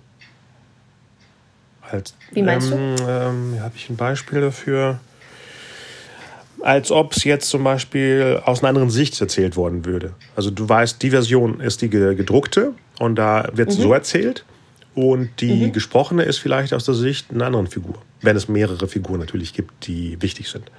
Als, 1.81 2.15
wie 2.31 2.41
meinst 2.41 2.71
ähm, 2.71 2.95
du? 2.95 3.03
Ähm, 3.03 3.57
Habe 3.61 3.73
ich 3.75 3.87
ein 3.87 3.97
Beispiel 3.97 4.41
dafür? 4.41 4.99
Als 6.63 6.89
ob 6.89 7.15
es 7.15 7.23
jetzt 7.23 7.47
zum 7.47 7.63
Beispiel 7.63 8.41
aus 8.45 8.63
einer 8.63 8.69
anderen 8.69 8.89
Sicht 8.89 9.21
erzählt 9.21 9.55
worden 9.57 9.85
würde. 9.85 10.15
Also 10.35 10.49
du 10.49 10.67
weißt, 10.67 11.03
die 11.03 11.11
Version 11.11 11.59
ist 11.59 11.83
die 11.83 11.89
gedruckte 11.91 12.73
und 12.97 13.13
da 13.13 13.47
wird 13.53 13.69
es 13.69 13.77
mhm. 13.77 13.83
so 13.83 13.93
erzählt. 13.93 14.43
Und 14.95 15.29
die 15.39 15.67
mhm. 15.67 15.71
gesprochene 15.71 16.23
ist 16.23 16.39
vielleicht 16.39 16.73
aus 16.73 16.85
der 16.85 16.95
Sicht 16.95 17.29
einer 17.29 17.45
anderen 17.45 17.67
Figur. 17.67 17.95
Wenn 18.25 18.35
es 18.35 18.47
mehrere 18.47 18.87
Figuren 18.87 19.19
natürlich 19.19 19.53
gibt, 19.53 19.87
die 19.87 20.21
wichtig 20.21 20.49
sind. 20.49 20.69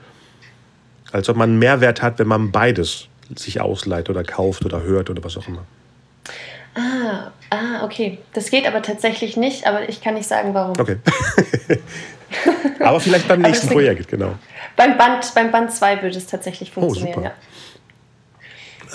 Als 1.12 1.28
ob 1.28 1.36
man 1.36 1.50
einen 1.50 1.58
Mehrwert 1.58 2.02
hat, 2.02 2.18
wenn 2.18 2.26
man 2.26 2.50
beides 2.50 3.08
sich 3.34 3.60
ausleiht 3.60 4.10
oder 4.10 4.22
kauft 4.22 4.64
oder 4.64 4.82
hört 4.82 5.10
oder 5.10 5.22
was 5.24 5.36
auch 5.36 5.46
immer. 5.48 5.64
Ah, 6.74 7.32
ah, 7.50 7.84
okay. 7.84 8.18
Das 8.34 8.50
geht 8.50 8.66
aber 8.66 8.82
tatsächlich 8.82 9.36
nicht, 9.36 9.66
aber 9.66 9.88
ich 9.88 10.02
kann 10.02 10.14
nicht 10.14 10.28
sagen, 10.28 10.52
warum. 10.52 10.78
Okay. 10.78 10.98
aber 12.80 13.00
vielleicht 13.00 13.26
beim 13.28 13.40
nächsten 13.40 13.68
Projekt, 13.68 14.08
genau. 14.08 14.34
Beim 14.76 14.98
Band, 14.98 15.32
beim 15.34 15.50
Band 15.50 15.72
2 15.72 16.02
würde 16.02 16.18
es 16.18 16.26
tatsächlich 16.26 16.70
oh, 16.76 16.80
funktionieren, 16.80 17.20
oh, 17.20 17.24
ja. 17.24 17.32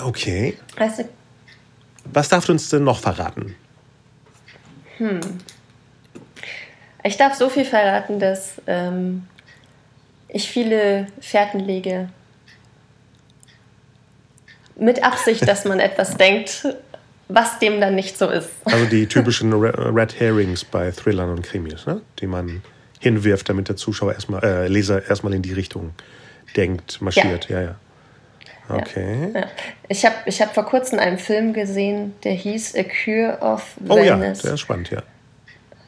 Okay. 0.06 0.56
Du, 0.76 1.04
Was 2.12 2.28
darfst 2.28 2.48
du 2.48 2.52
uns 2.52 2.68
denn 2.68 2.84
noch 2.84 3.00
verraten? 3.00 3.56
Hm. 4.98 5.20
Ich 7.04 7.16
darf 7.16 7.34
so 7.34 7.48
viel 7.48 7.64
verraten, 7.64 8.18
dass 8.18 8.60
ähm, 8.66 9.26
ich 10.28 10.48
viele 10.48 11.06
Fährten 11.20 11.60
lege. 11.60 12.08
Mit 14.76 15.04
Absicht, 15.04 15.46
dass 15.46 15.64
man 15.64 15.80
etwas 15.80 16.16
denkt, 16.16 16.66
was 17.28 17.58
dem 17.58 17.80
dann 17.80 17.94
nicht 17.94 18.18
so 18.18 18.28
ist. 18.28 18.50
Also 18.64 18.84
die 18.86 19.06
typischen 19.08 19.52
Red 19.52 20.18
Herrings 20.20 20.64
bei 20.64 20.90
Thrillern 20.90 21.30
und 21.30 21.42
Krimis, 21.42 21.86
ne? 21.86 22.00
die 22.20 22.26
man 22.26 22.62
hinwirft, 23.00 23.48
damit 23.48 23.68
der 23.68 23.76
Zuschauer 23.76 24.14
erstmal, 24.14 24.44
äh, 24.44 24.68
Leser 24.68 25.08
erstmal 25.08 25.34
in 25.34 25.42
die 25.42 25.52
Richtung 25.52 25.92
denkt, 26.56 27.00
marschiert. 27.02 27.48
Ja, 27.48 27.60
ja. 27.60 27.74
ja. 28.68 28.76
Okay. 28.76 29.30
Ja, 29.34 29.40
ja. 29.40 29.46
Ich 29.88 30.04
habe 30.04 30.14
ich 30.26 30.40
hab 30.40 30.54
vor 30.54 30.64
kurzem 30.64 30.98
einen 30.98 31.18
Film 31.18 31.52
gesehen, 31.52 32.14
der 32.22 32.32
hieß 32.32 32.76
A 32.76 32.84
Cure 32.84 33.38
of 33.40 33.74
Venice. 33.76 34.00
Oh 34.00 34.04
ja, 34.04 34.16
der 34.16 34.54
ist 34.54 34.60
spannend, 34.60 34.90
ja. 34.90 35.02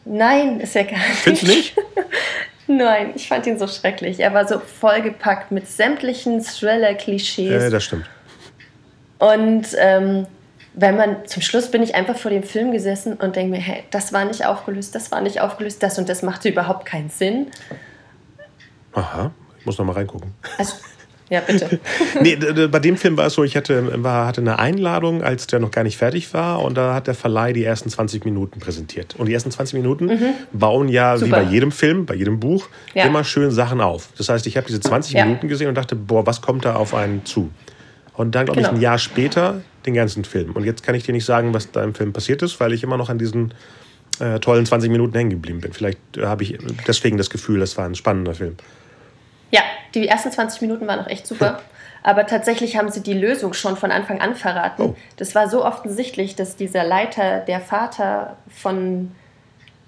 Nein, 0.04 0.60
ist 0.60 0.76
er 0.76 0.84
gar 0.84 0.98
nicht. 0.98 1.18
Findest 1.18 1.42
du 1.42 1.46
nicht? 1.48 1.76
Nein, 2.66 3.12
ich 3.14 3.28
fand 3.28 3.46
ihn 3.46 3.58
so 3.58 3.66
schrecklich. 3.66 4.20
Er 4.20 4.32
war 4.32 4.48
so 4.48 4.58
vollgepackt 4.58 5.50
mit 5.50 5.68
sämtlichen 5.68 6.42
Thriller-Klischees. 6.42 7.62
Ja, 7.62 7.70
das 7.70 7.84
stimmt. 7.84 8.08
Und 9.18 9.68
ähm, 9.78 10.26
wenn 10.74 10.96
man 10.96 11.26
zum 11.26 11.42
Schluss 11.42 11.70
bin 11.70 11.82
ich 11.82 11.94
einfach 11.94 12.16
vor 12.16 12.30
dem 12.30 12.42
Film 12.42 12.72
gesessen 12.72 13.14
und 13.14 13.36
denke 13.36 13.52
mir, 13.52 13.60
hey, 13.60 13.84
das 13.90 14.12
war 14.12 14.24
nicht 14.24 14.44
aufgelöst, 14.44 14.94
das 14.94 15.12
war 15.12 15.20
nicht 15.20 15.40
aufgelöst, 15.40 15.82
das 15.82 15.98
und 15.98 16.08
das 16.08 16.22
machte 16.22 16.48
überhaupt 16.48 16.84
keinen 16.84 17.10
Sinn. 17.10 17.48
Aha, 18.92 19.30
ich 19.58 19.66
muss 19.66 19.78
noch 19.78 19.84
mal 19.84 19.92
reingucken. 19.92 20.32
Also, 20.58 20.76
ja, 21.30 21.40
bitte. 21.40 21.80
nee, 22.22 22.36
bei 22.36 22.78
dem 22.78 22.96
Film 22.96 23.16
war 23.16 23.26
es 23.26 23.34
so, 23.34 23.44
ich 23.44 23.56
hatte, 23.56 24.02
war, 24.02 24.26
hatte 24.26 24.40
eine 24.40 24.58
Einladung, 24.58 25.22
als 25.22 25.46
der 25.46 25.58
noch 25.58 25.70
gar 25.70 25.82
nicht 25.82 25.96
fertig 25.96 26.32
war 26.34 26.62
und 26.62 26.76
da 26.76 26.94
hat 26.94 27.06
der 27.06 27.14
Verleih 27.14 27.52
die 27.52 27.64
ersten 27.64 27.88
20 27.88 28.24
Minuten 28.24 28.60
präsentiert. 28.60 29.14
Und 29.16 29.26
die 29.26 29.34
ersten 29.34 29.50
20 29.50 29.74
Minuten 29.74 30.06
mhm. 30.06 30.34
bauen 30.52 30.88
ja, 30.88 31.16
Super. 31.16 31.26
wie 31.26 31.30
bei 31.30 31.42
jedem 31.50 31.72
Film, 31.72 32.06
bei 32.06 32.14
jedem 32.14 32.40
Buch, 32.40 32.68
ja. 32.94 33.04
immer 33.04 33.24
schön 33.24 33.50
Sachen 33.50 33.80
auf. 33.80 34.08
Das 34.18 34.28
heißt, 34.28 34.46
ich 34.46 34.56
habe 34.56 34.66
diese 34.66 34.80
20 34.80 35.14
ja. 35.14 35.24
Minuten 35.24 35.48
gesehen 35.48 35.68
und 35.68 35.74
dachte, 35.74 35.96
boah, 35.96 36.26
was 36.26 36.42
kommt 36.42 36.64
da 36.64 36.76
auf 36.76 36.94
einen 36.94 37.24
zu? 37.24 37.50
Und 38.14 38.34
dann, 38.34 38.46
glaube 38.46 38.60
genau. 38.60 38.72
ich, 38.72 38.76
ein 38.76 38.80
Jahr 38.80 38.98
später 38.98 39.62
den 39.86 39.94
ganzen 39.94 40.24
Film. 40.24 40.52
Und 40.52 40.64
jetzt 40.64 40.82
kann 40.82 40.94
ich 40.94 41.04
dir 41.04 41.12
nicht 41.12 41.24
sagen, 41.24 41.52
was 41.52 41.70
da 41.72 41.82
im 41.82 41.94
Film 41.94 42.12
passiert 42.12 42.42
ist, 42.42 42.60
weil 42.60 42.72
ich 42.72 42.82
immer 42.82 42.96
noch 42.96 43.10
an 43.10 43.18
diesen 43.18 43.52
äh, 44.20 44.38
tollen 44.38 44.66
20 44.66 44.90
Minuten 44.90 45.14
hängen 45.14 45.30
geblieben 45.30 45.60
bin. 45.60 45.72
Vielleicht 45.72 45.98
äh, 46.16 46.26
habe 46.26 46.42
ich 46.42 46.58
deswegen 46.86 47.18
das 47.18 47.30
Gefühl, 47.30 47.60
das 47.60 47.76
war 47.76 47.86
ein 47.86 47.94
spannender 47.94 48.34
Film. 48.34 48.56
Ja, 49.54 49.62
die 49.94 50.08
ersten 50.08 50.32
20 50.32 50.62
Minuten 50.62 50.88
waren 50.88 50.98
auch 50.98 51.06
echt 51.06 51.28
super. 51.28 51.60
Aber 52.02 52.26
tatsächlich 52.26 52.76
haben 52.76 52.90
sie 52.90 53.02
die 53.02 53.14
Lösung 53.14 53.54
schon 53.54 53.76
von 53.76 53.92
Anfang 53.92 54.20
an 54.20 54.34
verraten. 54.34 54.82
Oh. 54.82 54.96
Das 55.16 55.36
war 55.36 55.48
so 55.48 55.64
offensichtlich, 55.64 56.34
dass 56.34 56.56
dieser 56.56 56.82
Leiter 56.84 57.38
der 57.38 57.60
Vater 57.60 58.36
von, 58.48 59.12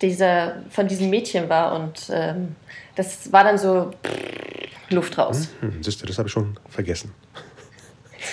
dieser, 0.00 0.54
von 0.70 0.86
diesem 0.86 1.10
Mädchen 1.10 1.48
war. 1.48 1.74
Und 1.74 2.10
ähm, 2.10 2.54
das 2.94 3.32
war 3.32 3.42
dann 3.42 3.58
so 3.58 3.90
pff, 4.06 4.90
Luft 4.90 5.18
raus. 5.18 5.48
Hm, 5.60 5.74
hm, 5.74 5.82
siehst 5.82 6.00
du, 6.00 6.06
das 6.06 6.16
habe 6.16 6.28
ich 6.28 6.32
schon 6.32 6.56
vergessen. 6.70 7.12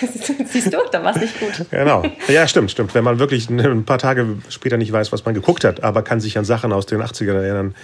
Siehst 0.46 0.72
du, 0.72 0.78
da 0.90 1.04
war 1.04 1.14
es 1.14 1.20
nicht 1.20 1.38
gut. 1.38 1.66
Genau. 1.70 2.04
Ja, 2.28 2.48
stimmt, 2.48 2.70
stimmt. 2.70 2.94
Wenn 2.94 3.04
man 3.04 3.18
wirklich 3.18 3.50
ein 3.50 3.84
paar 3.84 3.98
Tage 3.98 4.38
später 4.48 4.76
nicht 4.76 4.90
weiß, 4.92 5.12
was 5.12 5.24
man 5.24 5.34
geguckt 5.34 5.62
hat, 5.62 5.84
aber 5.84 6.02
kann 6.02 6.20
sich 6.20 6.38
an 6.38 6.44
Sachen 6.44 6.72
aus 6.72 6.86
den 6.86 7.00
80ern 7.00 7.34
erinnern, 7.34 7.74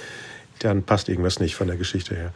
dann 0.61 0.83
passt 0.83 1.09
irgendwas 1.09 1.41
nicht 1.41 1.55
von 1.55 1.67
der 1.67 1.77
Geschichte 1.77 2.15
her. 2.17 2.33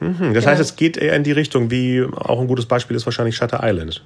Mhm. 0.00 0.32
Das 0.34 0.44
Genau. 0.44 0.46
heißt, 0.46 0.60
es 0.60 0.76
geht 0.76 0.96
eher 0.96 1.14
in 1.16 1.24
die 1.24 1.32
Richtung, 1.32 1.70
wie 1.70 2.04
auch 2.14 2.40
ein 2.40 2.46
gutes 2.46 2.66
Beispiel 2.66 2.96
ist 2.96 3.06
wahrscheinlich 3.06 3.36
Shutter 3.36 3.60
Island. 3.62 4.04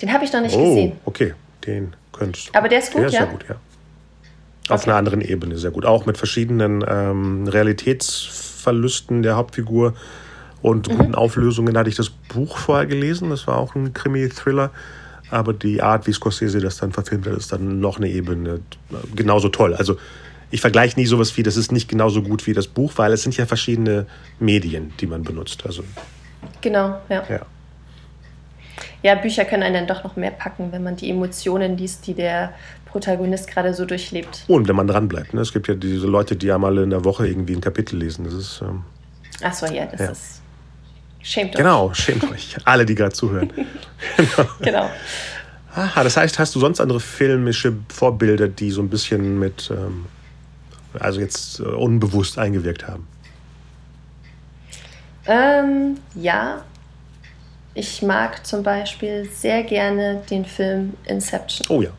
Den 0.00 0.12
habe 0.12 0.24
ich 0.24 0.32
noch 0.32 0.40
nicht 0.40 0.54
oh, 0.54 0.74
gesehen. 0.74 0.92
okay. 1.04 1.34
Den 1.66 1.94
könntest 2.12 2.54
Aber 2.54 2.68
der 2.68 2.78
ist 2.78 2.92
gut, 2.92 3.00
der 3.02 3.08
ist 3.08 3.14
ja? 3.14 3.20
sehr 3.22 3.30
gut, 3.30 3.44
ja. 3.48 3.56
Auf 4.68 4.82
Okay. 4.82 4.90
einer 4.90 4.98
anderen 4.98 5.20
Ebene 5.20 5.56
sehr 5.58 5.70
gut. 5.70 5.84
Auch 5.84 6.06
mit 6.06 6.18
verschiedenen 6.18 6.84
ähm, 6.86 7.48
Realitätsverlusten 7.48 9.22
der 9.22 9.36
Hauptfigur 9.36 9.94
und 10.62 10.88
Mhm. 10.88 10.96
guten 10.98 11.14
Auflösungen. 11.14 11.74
Da 11.74 11.80
hatte 11.80 11.90
ich 11.90 11.96
das 11.96 12.10
Buch 12.10 12.58
vorher 12.58 12.86
gelesen. 12.86 13.30
Das 13.30 13.46
war 13.46 13.56
auch 13.58 13.74
ein 13.74 13.92
Krimi-Thriller. 13.92 14.70
Aber 15.30 15.52
die 15.52 15.82
Art, 15.82 16.06
wie 16.06 16.12
Scorsese 16.12 16.60
das 16.60 16.78
dann 16.78 16.92
verfilmt 16.92 17.26
hat, 17.26 17.34
ist 17.34 17.52
dann 17.52 17.80
noch 17.80 17.98
eine 17.98 18.08
Ebene 18.08 18.60
äh, 18.90 18.94
genauso 19.14 19.48
toll. 19.48 19.74
Also 19.74 19.96
ich 20.50 20.60
vergleiche 20.60 20.98
nie 20.98 21.06
sowas 21.06 21.36
wie, 21.36 21.42
das 21.42 21.56
ist 21.56 21.72
nicht 21.72 21.88
genauso 21.88 22.22
gut 22.22 22.46
wie 22.46 22.52
das 22.54 22.66
Buch, 22.66 22.92
weil 22.96 23.12
es 23.12 23.22
sind 23.22 23.36
ja 23.36 23.46
verschiedene 23.46 24.06
Medien, 24.40 24.92
die 25.00 25.06
man 25.06 25.22
benutzt. 25.22 25.64
Also 25.66 25.84
Genau, 26.60 27.00
ja. 27.08 27.24
ja. 27.28 27.46
Ja, 29.02 29.14
Bücher 29.14 29.44
können 29.44 29.62
einen 29.62 29.86
dann 29.86 29.96
doch 29.96 30.04
noch 30.04 30.16
mehr 30.16 30.30
packen, 30.32 30.72
wenn 30.72 30.82
man 30.82 30.96
die 30.96 31.10
Emotionen 31.10 31.76
liest, 31.76 32.06
die 32.06 32.14
der 32.14 32.52
Protagonist 32.86 33.48
gerade 33.48 33.72
so 33.74 33.84
durchlebt. 33.84 34.44
Und 34.48 34.66
wenn 34.68 34.74
man 34.76 34.86
dranbleibt. 34.88 35.34
Ne? 35.34 35.40
Es 35.40 35.52
gibt 35.52 35.68
ja 35.68 35.74
diese 35.74 36.06
Leute, 36.06 36.34
die 36.36 36.50
einmal 36.50 36.78
in 36.78 36.90
der 36.90 37.04
Woche 37.04 37.26
irgendwie 37.28 37.54
ein 37.54 37.60
Kapitel 37.60 37.96
lesen. 37.98 38.24
Das 38.24 38.34
ist 38.34 38.60
ähm, 38.62 38.82
Ach 39.42 39.52
so, 39.52 39.66
ja, 39.66 39.86
das 39.86 40.00
Ja. 40.00 40.10
ist. 40.10 40.42
Schämt 41.20 41.50
euch. 41.54 41.58
genau, 41.58 41.92
schämt 41.94 42.24
euch. 42.30 42.56
Alle, 42.64 42.86
die 42.86 42.94
gerade 42.94 43.12
zuhören. 43.12 43.52
Genau. 44.60 44.88
Aha, 45.74 46.02
das 46.02 46.16
heißt, 46.16 46.38
hast 46.38 46.54
du 46.54 46.60
sonst 46.60 46.80
andere 46.80 46.98
filmische 46.98 47.74
Vorbilder, 47.88 48.48
die 48.48 48.70
so 48.70 48.80
ein 48.80 48.88
bisschen 48.88 49.38
mit, 49.38 49.70
ähm, 49.70 50.06
also 51.00 51.20
jetzt 51.20 51.60
äh, 51.60 51.64
unbewusst 51.64 52.38
eingewirkt 52.38 52.86
haben? 52.86 53.06
Ähm, 55.26 55.98
ja. 56.14 56.62
Ich 57.74 58.02
mag 58.02 58.44
zum 58.46 58.62
Beispiel 58.62 59.28
sehr 59.30 59.62
gerne 59.62 60.22
den 60.30 60.44
Film 60.44 60.94
Inception. 61.04 61.66
Oh 61.68 61.82
ja. 61.82 61.90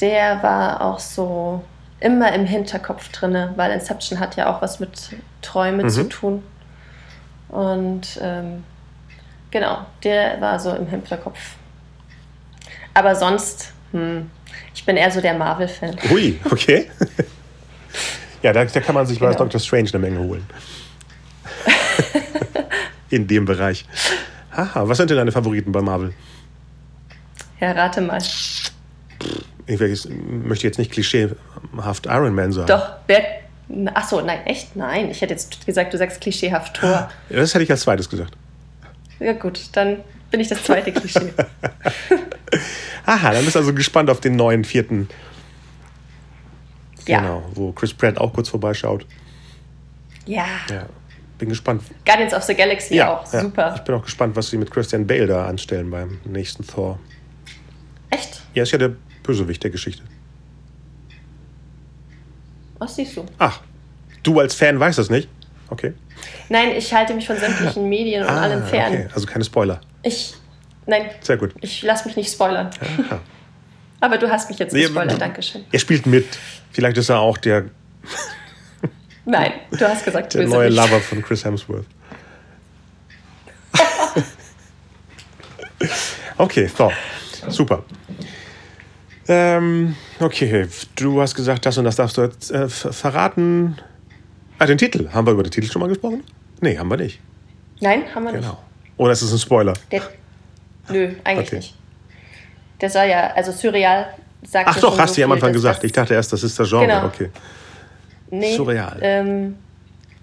Der 0.00 0.42
war 0.42 0.82
auch 0.82 0.98
so 0.98 1.64
immer 2.00 2.32
im 2.32 2.44
Hinterkopf 2.44 3.08
drinne, 3.10 3.54
weil 3.56 3.70
Inception 3.72 4.18
hat 4.20 4.36
ja 4.36 4.52
auch 4.54 4.60
was 4.60 4.80
mit 4.80 5.16
Träume 5.40 5.84
Mhm. 5.84 5.88
zu 5.88 6.08
tun. 6.08 6.42
Und 7.48 8.18
ähm, 8.20 8.64
genau, 9.50 9.86
der 10.02 10.40
war 10.40 10.58
so 10.58 10.74
im 10.74 10.86
Hinterkopf. 10.88 11.54
Aber 12.92 13.14
sonst, 13.14 13.72
hm, 13.92 14.30
ich 14.74 14.84
bin 14.84 14.96
eher 14.96 15.10
so 15.10 15.20
der 15.20 15.34
Marvel-Fan. 15.34 15.96
Ui, 16.10 16.38
okay. 16.50 16.90
ja, 18.42 18.52
da, 18.52 18.64
da 18.64 18.80
kann 18.80 18.94
man 18.94 19.06
sich 19.06 19.18
bei 19.18 19.26
Genau. 19.26 19.38
Dr. 19.44 19.60
Strange 19.60 19.90
eine 19.92 19.98
Menge 20.00 20.18
holen. 20.18 20.46
In 23.10 23.26
dem 23.26 23.44
Bereich. 23.44 23.84
Haha, 24.56 24.88
was 24.88 24.96
sind 24.98 25.10
denn 25.10 25.16
deine 25.16 25.32
Favoriten 25.32 25.72
bei 25.72 25.80
Marvel? 25.82 26.12
Ja, 27.60 27.72
rate 27.72 28.00
mal. 28.00 28.20
Ich 29.66 29.80
möchte 30.18 30.66
jetzt 30.66 30.78
nicht 30.78 30.90
klischeehaft 30.92 32.06
Iron 32.06 32.34
Man 32.34 32.52
sagen. 32.52 32.66
Doch, 32.66 32.92
wer. 33.06 33.24
Ach 33.94 34.06
so, 34.06 34.20
nein, 34.20 34.44
echt? 34.44 34.76
Nein. 34.76 35.10
Ich 35.10 35.22
hätte 35.22 35.32
jetzt 35.32 35.64
gesagt, 35.64 35.94
du 35.94 35.98
sagst 35.98 36.20
klischeehaft 36.20 36.76
Tor. 36.76 37.10
Das 37.30 37.54
hätte 37.54 37.64
ich 37.64 37.70
als 37.70 37.80
zweites 37.82 38.10
gesagt. 38.10 38.34
Ja, 39.20 39.32
gut, 39.32 39.60
dann 39.72 40.00
bin 40.30 40.40
ich 40.40 40.48
das 40.48 40.62
zweite 40.62 40.92
Klischee. 40.92 41.32
Aha, 43.06 43.32
dann 43.32 43.44
bist 43.44 43.54
du 43.54 43.58
also 43.60 43.74
gespannt 43.74 44.08
auf 44.10 44.20
den 44.20 44.36
neuen 44.36 44.64
vierten. 44.64 45.08
Ja. 47.06 47.20
Genau, 47.20 47.42
wo 47.54 47.72
Chris 47.72 47.92
Pratt 47.92 48.16
auch 48.18 48.32
kurz 48.32 48.48
vorbeischaut. 48.48 49.06
Ja. 50.26 50.46
Ja, 50.70 50.86
bin 51.38 51.50
gespannt. 51.50 51.82
Guardians 52.06 52.32
of 52.32 52.42
the 52.44 52.54
Galaxy 52.54 53.00
auch. 53.02 53.30
ja. 53.32 53.40
Super. 53.42 53.74
Ich 53.76 53.82
bin 53.82 53.94
auch 53.94 54.04
gespannt, 54.04 54.34
was 54.36 54.48
sie 54.48 54.56
mit 54.56 54.70
Christian 54.70 55.06
Bale 55.06 55.26
da 55.26 55.46
anstellen 55.46 55.90
beim 55.90 56.18
nächsten 56.24 56.66
Thor. 56.66 56.98
Echt? 58.08 58.40
Er 58.54 58.62
ist 58.62 58.72
ja 58.72 58.78
der 58.78 58.92
Bösewicht 59.22 59.62
der 59.62 59.70
Geschichte. 59.70 60.02
Was 62.78 62.96
siehst 62.96 63.16
du? 63.16 63.24
Ach, 63.38 63.60
du 64.22 64.40
als 64.40 64.54
Fan 64.54 64.80
weißt 64.80 64.98
das 64.98 65.10
nicht? 65.10 65.28
Okay. 65.68 65.92
Nein, 66.48 66.70
ich 66.76 66.92
halte 66.92 67.14
mich 67.14 67.26
von 67.26 67.36
sämtlichen 67.36 67.88
Medien 67.88 68.22
und 68.22 68.28
allem 68.30 68.64
fern. 68.64 68.92
Ah, 68.92 68.96
okay. 68.96 69.08
Also 69.14 69.26
keine 69.26 69.44
Spoiler. 69.44 69.80
Ich. 70.02 70.34
Nein, 70.86 71.10
Sehr 71.20 71.36
gut. 71.36 71.54
ich 71.60 71.82
lasse 71.82 72.06
mich 72.06 72.16
nicht 72.16 72.30
spoilern. 72.32 72.70
Aha. 73.08 73.20
Aber 74.00 74.18
du 74.18 74.30
hast 74.30 74.50
mich 74.50 74.58
jetzt 74.58 74.72
Nee, 74.74 74.82
gespoilert, 74.82 75.12
aber- 75.12 75.18
Dankeschön. 75.20 75.64
Er 75.72 75.78
spielt 75.78 76.06
mit. 76.06 76.26
Vielleicht 76.72 76.96
ist 76.98 77.08
er 77.08 77.20
auch 77.20 77.38
der, 77.38 77.64
Nein, 79.24 79.52
du 79.70 79.88
hast 79.88 80.04
gesagt, 80.04 80.34
der 80.34 80.46
neue 80.46 80.68
Lover 80.68 81.00
von 81.00 81.22
Chris 81.22 81.44
Hemsworth. 81.44 81.86
okay, 86.38 86.66
so. 86.76 86.92
Super. 87.48 87.84
Ähm, 89.28 89.96
okay, 90.20 90.68
du 90.96 91.20
hast 91.20 91.34
gesagt, 91.34 91.64
das 91.66 91.78
und 91.78 91.84
das 91.84 91.96
darfst 91.96 92.16
du 92.18 92.22
jetzt 92.22 92.50
äh, 92.50 92.68
ver- 92.68 92.92
verraten. 92.92 93.76
Ah, 94.58 94.66
den 94.66 94.76
Titel. 94.78 95.08
Haben 95.12 95.26
wir 95.26 95.32
über 95.32 95.42
den 95.42 95.50
Titel 95.50 95.70
schon 95.70 95.80
mal 95.80 95.88
gesprochen? 95.88 96.22
Nee, 96.60 96.76
haben 96.78 96.88
wir 96.90 96.96
nicht. 96.98 97.20
Nein, 97.80 98.04
haben 98.14 98.24
wir 98.24 98.32
Genau. 98.32 98.62
Oder 98.96 99.12
ist 99.12 99.22
es 99.22 99.32
ein 99.32 99.38
Spoiler? 99.38 99.72
nicht. 99.72 99.92
Der, 99.92 100.02
nö, 100.88 101.12
eigentlich 101.24 101.48
Okay. 101.48 101.56
nicht. 101.56 101.74
Der 102.80 102.90
soll 102.90 103.04
ja, 103.06 103.28
also 103.34 103.52
Surreal 103.52 104.06
sagt 104.42 104.68
Ach 104.68 104.80
doch, 104.80 104.98
hast 104.98 105.10
so 105.10 105.14
du 105.16 105.20
ja 105.22 105.26
am 105.26 105.32
Anfang 105.32 105.52
gesagt. 105.52 105.84
Ich 105.84 105.92
dachte 105.92 106.14
erst, 106.14 106.32
das 106.32 106.42
ist 106.42 106.58
das 106.58 106.68
Genre. 106.68 106.86
Genau. 106.86 107.06
Okay. 107.06 107.30
Nee, 108.30 108.56
Surreal. 108.56 108.98
Ähm, 109.00 109.56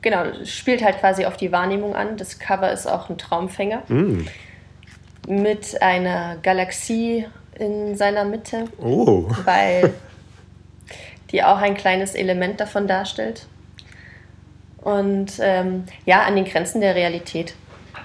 genau, 0.01 0.25
spielt 0.45 0.83
halt 0.83 0.99
quasi 0.99 1.25
auf 1.25 1.37
die 1.37 1.51
Wahrnehmung 1.51 1.95
an. 1.95 2.17
Das 2.17 2.37
Cover 2.39 2.71
ist 2.71 2.87
auch 2.87 3.09
ein 3.09 3.17
Traumfänger 3.17 3.83
Mm. 3.87 4.25
mit 5.27 5.81
einer 5.81 6.37
Galaxie 6.43 7.25
in 7.57 7.95
seiner 7.95 8.25
Mitte, 8.25 8.65
Oh. 8.79 9.27
weil 9.45 9.93
die 11.31 11.43
auch 11.43 11.57
ein 11.57 11.75
kleines 11.75 12.13
Element 12.15 12.59
davon 12.59 12.87
darstellt. 12.87 13.45
Und 14.81 15.33
ähm, 15.39 15.85
ja, 16.05 16.23
an 16.23 16.35
den 16.35 16.45
Grenzen 16.45 16.81
der 16.81 16.95
Realität. 16.95 17.53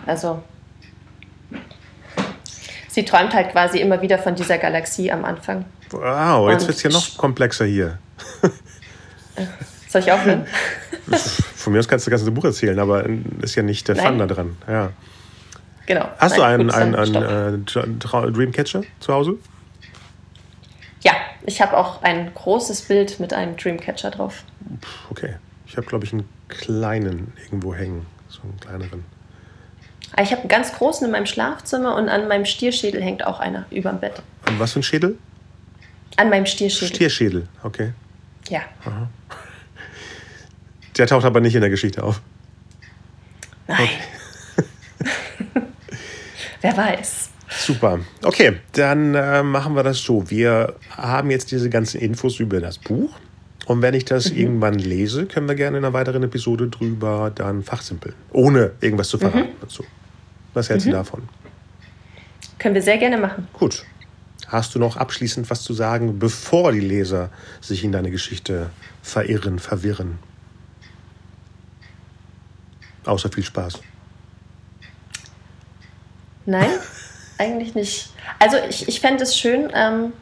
Also 0.04 0.42
sie 2.96 3.04
träumt 3.04 3.34
halt 3.34 3.52
quasi 3.52 3.78
immer 3.78 4.00
wieder 4.00 4.18
von 4.18 4.34
dieser 4.34 4.56
Galaxie 4.56 5.12
am 5.12 5.26
Anfang. 5.26 5.66
Wow, 5.90 6.50
jetzt 6.50 6.66
wird 6.66 6.78
es 6.78 6.82
ja 6.82 6.90
noch 6.90 7.18
komplexer 7.18 7.66
hier. 7.66 7.98
Soll 9.88 10.00
ich 10.00 10.10
aufhören? 10.10 10.46
Von 11.54 11.74
mir 11.74 11.78
aus 11.78 11.88
kannst 11.88 12.06
du 12.06 12.10
das 12.10 12.20
ganze 12.20 12.32
Buch 12.32 12.44
erzählen, 12.44 12.78
aber 12.78 13.04
ist 13.42 13.54
ja 13.54 13.62
nicht 13.62 13.86
der 13.86 13.96
Fun 13.96 14.18
da 14.18 14.26
dran. 14.26 14.56
Ja. 14.66 14.92
genau. 15.84 16.08
Hast 16.18 16.38
du 16.38 16.40
Nein, 16.40 16.54
einen, 16.54 16.68
gut, 16.68 16.76
dann 16.76 16.94
einen, 16.94 17.68
stopp. 17.68 17.84
einen 17.84 18.28
äh, 18.28 18.32
Dreamcatcher 18.32 18.82
zu 18.98 19.12
Hause? 19.12 19.34
Ja, 21.02 21.12
ich 21.44 21.60
habe 21.60 21.76
auch 21.76 22.02
ein 22.02 22.32
großes 22.32 22.82
Bild 22.82 23.20
mit 23.20 23.34
einem 23.34 23.58
Dreamcatcher 23.58 24.10
drauf. 24.10 24.42
Okay. 25.10 25.34
Ich 25.66 25.76
habe, 25.76 25.86
glaube 25.86 26.06
ich, 26.06 26.14
einen 26.14 26.26
kleinen 26.48 27.32
irgendwo 27.44 27.74
hängen. 27.74 28.06
So 28.28 28.40
einen 28.42 28.58
kleineren. 28.58 29.15
Ah, 30.14 30.22
Ich 30.22 30.30
habe 30.30 30.40
einen 30.42 30.48
ganz 30.48 30.72
großen 30.72 31.04
in 31.06 31.12
meinem 31.12 31.26
Schlafzimmer 31.26 31.96
und 31.96 32.08
an 32.08 32.28
meinem 32.28 32.44
Stierschädel 32.44 33.02
hängt 33.02 33.24
auch 33.26 33.40
einer 33.40 33.66
über 33.70 33.90
dem 33.90 34.00
Bett. 34.00 34.22
Und 34.48 34.58
was 34.60 34.72
für 34.72 34.80
ein 34.80 34.82
Schädel? 34.82 35.18
An 36.16 36.30
meinem 36.30 36.46
Stierschädel. 36.46 36.94
Stierschädel, 36.94 37.48
okay. 37.62 37.92
Ja. 38.48 38.60
Der 40.96 41.06
taucht 41.06 41.24
aber 41.24 41.40
nicht 41.40 41.54
in 41.54 41.60
der 41.60 41.70
Geschichte 41.70 42.02
auf. 42.02 42.20
Nein. 43.66 43.88
Wer 46.62 46.76
weiß. 46.76 47.30
Super. 47.48 48.00
Okay, 48.22 48.60
dann 48.72 49.14
äh, 49.14 49.42
machen 49.42 49.74
wir 49.74 49.82
das 49.82 49.98
so. 49.98 50.30
Wir 50.30 50.74
haben 50.96 51.30
jetzt 51.30 51.50
diese 51.50 51.68
ganzen 51.70 52.00
Infos 52.00 52.40
über 52.40 52.60
das 52.60 52.78
Buch. 52.78 53.10
Und 53.66 53.82
wenn 53.82 53.94
ich 53.94 54.04
das 54.04 54.30
Mhm. 54.30 54.36
irgendwann 54.38 54.74
lese, 54.78 55.26
können 55.26 55.48
wir 55.48 55.54
gerne 55.56 55.78
in 55.78 55.84
einer 55.84 55.92
weiteren 55.92 56.22
Episode 56.22 56.68
drüber 56.68 57.30
dann 57.34 57.62
fachsimpeln. 57.62 58.14
Ohne 58.32 58.72
irgendwas 58.80 59.08
zu 59.08 59.16
Mhm. 59.18 59.20
verraten 59.22 59.48
dazu. 59.60 59.84
Was 60.54 60.70
hältst 60.70 60.86
du 60.86 60.92
davon? 60.92 61.28
Können 62.58 62.74
wir 62.74 62.82
sehr 62.82 62.96
gerne 62.98 63.18
machen. 63.18 63.48
Gut. 63.52 63.84
Hast 64.48 64.74
du 64.74 64.78
noch 64.78 64.96
abschließend 64.96 65.50
was 65.50 65.62
zu 65.62 65.74
sagen, 65.74 66.18
bevor 66.20 66.70
die 66.72 66.80
Leser 66.80 67.30
sich 67.60 67.82
in 67.84 67.90
deine 67.92 68.10
Geschichte 68.12 68.70
verirren, 69.02 69.58
verwirren? 69.58 70.18
Außer 73.04 73.28
viel 73.30 73.44
Spaß. 73.44 73.80
Nein, 76.46 76.70
eigentlich 77.38 77.74
nicht. 77.74 78.10
Also 78.38 78.56
ich, 78.68 78.86
ich 78.88 79.00
fände 79.00 79.24
es 79.24 79.36
schön, 79.36 79.70
ähm, 79.74 80.12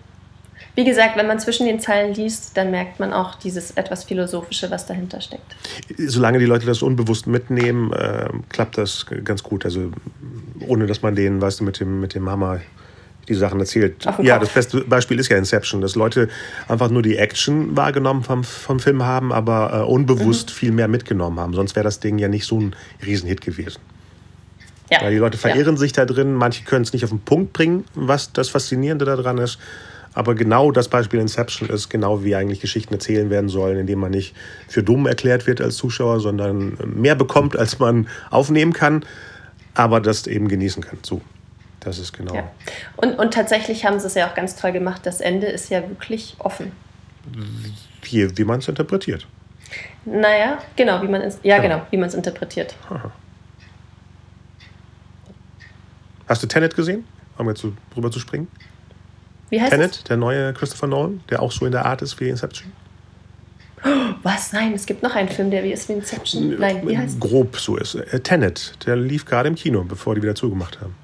wie 0.75 0.85
gesagt, 0.85 1.17
wenn 1.17 1.27
man 1.27 1.39
zwischen 1.39 1.67
den 1.67 1.81
Zeilen 1.81 2.15
liest, 2.15 2.57
dann 2.57 2.71
merkt 2.71 2.99
man 3.01 3.13
auch 3.13 3.37
dieses 3.37 3.73
etwas 3.73 4.05
Philosophische, 4.05 4.71
was 4.71 4.87
dahinter 4.87 5.21
steckt. 5.21 5.57
Solange 5.99 6.39
die 6.39 6.47
Leute 6.47 6.67
das 6.67 6.83
unbewusst 6.83 7.27
mitnehmen, 7.27 7.93
äh, 7.93 8.29
klappt 8.49 8.79
das 8.79 9.07
ganz 9.25 9.43
gut. 9.43 9.65
Also 9.65 9.91
ohne 10.67 10.87
dass 10.87 11.03
man 11.03 11.15
denen, 11.15 11.41
weißt 11.41 11.61
du, 11.61 11.65
mit 11.65 11.81
dem, 11.81 12.01
mit 12.01 12.15
dem 12.15 12.29
Hammer 12.29 12.61
die 13.29 13.35
Sachen 13.35 13.61
erzählt. 13.61 14.07
Ja, 14.23 14.39
das 14.39 14.51
beste 14.51 14.83
Beispiel 14.83 15.19
ist 15.19 15.29
ja 15.31 15.37
Inception, 15.37 15.81
dass 15.81 15.95
Leute 15.95 16.29
einfach 16.69 16.91
nur 16.91 17.03
die 17.03 17.17
Action 17.17 17.77
wahrgenommen 17.77 18.23
vom, 18.23 18.45
vom 18.45 18.81
Film 18.81 19.03
haben, 19.03 19.33
aber 19.33 19.73
äh, 19.73 19.91
unbewusst 19.91 20.51
mhm. 20.51 20.53
viel 20.53 20.73
mehr 20.73 20.89
mitgenommen 20.89 21.41
haben. 21.41 21.55
Sonst 21.55 21.75
wäre 21.77 21.85
das 21.85 22.01
Ding 22.01 22.19
ja 22.19 22.29
nicht 22.29 22.45
so 22.47 22.61
ein 22.61 22.77
Riesenhit 23.05 23.41
gewesen. 23.41 23.81
Ja. 24.91 25.01
Weil 25.01 25.13
die 25.13 25.19
Leute 25.19 25.39
verirren 25.39 25.77
ja. 25.77 25.81
sich 25.81 25.93
da 25.93 26.05
drin, 26.05 26.35
manche 26.35 26.65
können 26.65 26.83
es 26.83 26.93
nicht 26.93 27.05
auf 27.05 27.11
den 27.11 27.21
Punkt 27.21 27.53
bringen, 27.53 27.85
was 27.95 28.33
das 28.33 28.51
Faszinierende 28.51 29.05
daran 29.05 29.39
ist. 29.39 29.59
Aber 30.15 30.35
genau 30.35 30.71
das 30.71 30.89
Beispiel 30.89 31.21
Inception 31.21 31.69
ist 31.69 31.89
genau 31.89 32.23
wie 32.23 32.37
eigentlich 32.37 32.61
Geschichten 32.61 32.95
erzählen 32.95 33.31
werden 33.31 33.49
sollen, 33.49 33.79
indem 33.79 33.99
man 33.99 34.13
nicht 34.13 34.35
für 34.69 34.83
dumm 34.83 35.07
erklärt 35.07 35.47
wird 35.47 35.61
als 35.61 35.77
Zuschauer, 35.77 36.21
sondern 36.21 36.79
mehr 36.85 37.17
bekommt, 37.17 37.57
als 37.57 37.81
man 37.81 38.09
aufnehmen 38.31 38.73
kann, 38.73 39.05
aber 39.75 40.01
das 40.01 40.27
eben 40.29 40.47
genießen 40.47 40.85
kann. 40.85 40.99
So, 41.03 41.21
das 41.81 41.99
ist 41.99 42.13
genau. 42.13 42.35
Ja. 42.35 42.51
Und, 42.97 43.19
und 43.19 43.35
tatsächlich 43.35 43.85
haben 43.85 43.99
sie 43.99 44.07
es 44.07 44.15
ja 44.15 44.29
auch 44.31 44.35
ganz 44.35 44.55
toll 44.55 44.71
gemacht. 44.71 45.03
Das 45.05 45.21
Ende 45.21 45.49
ist 45.49 45.69
ja 45.69 45.87
wirklich 45.89 46.37
offen. 46.39 46.71
Wie, 48.03 48.39
wie 48.39 48.45
man 48.45 48.61
es 48.61 48.69
interpretiert. 48.69 49.27
Naja, 50.05 50.59
genau, 50.77 51.03
wie 51.03 51.09
man 51.09 51.23
es 51.23 51.41
ja, 51.43 51.59
genau. 51.59 51.77
genau, 51.77 51.87
wie 51.91 51.97
man 51.97 52.09
es 52.09 52.15
interpretiert. 52.15 52.77
Aha. 52.89 53.11
Hast 56.29 56.43
du 56.43 56.47
Tenet 56.47 56.77
gesehen? 56.77 57.05
Um 57.37 57.49
jetzt 57.49 57.67
drüber 57.93 58.11
zu 58.11 58.21
springen? 58.21 58.49
Wie 59.55 59.63
heißt 59.63 59.71
Tenet, 59.71 59.93
es? 59.93 60.03
der 60.03 60.17
neue 60.17 60.53
Christopher 60.53 60.89
Nolan, 60.89 61.21
der 61.31 61.41
auch 61.41 61.53
so 61.53 61.65
in 61.65 61.71
der 61.71 61.87
Art 61.87 62.03
ist 62.03 62.19
wie 62.19 62.29
Inception. 62.29 62.73
Was? 64.25 64.53
Nein, 64.53 64.73
es 64.73 64.85
gibt 64.85 65.05
noch 65.05 65.15
einen 65.15 65.29
Film, 65.29 65.53
der 65.53 65.63
wie 65.63 65.71
ist 65.71 65.89
wie 65.89 65.93
Inception. 65.93 66.59
Nein, 66.59 66.83
wie 66.89 66.99
heißt 66.99 67.21
Grob 67.21 67.57
so 67.57 67.77
ist. 67.77 67.95
Äh, 67.95 68.19
Tenet, 68.19 68.75
der 68.85 68.97
lief 68.97 69.25
gerade 69.25 69.49
im 69.49 69.55
Kino, 69.55 69.85
bevor 69.85 70.17
die 70.17 70.23
wieder 70.23 70.35
zugemacht 70.35 70.81
haben. 70.81 70.97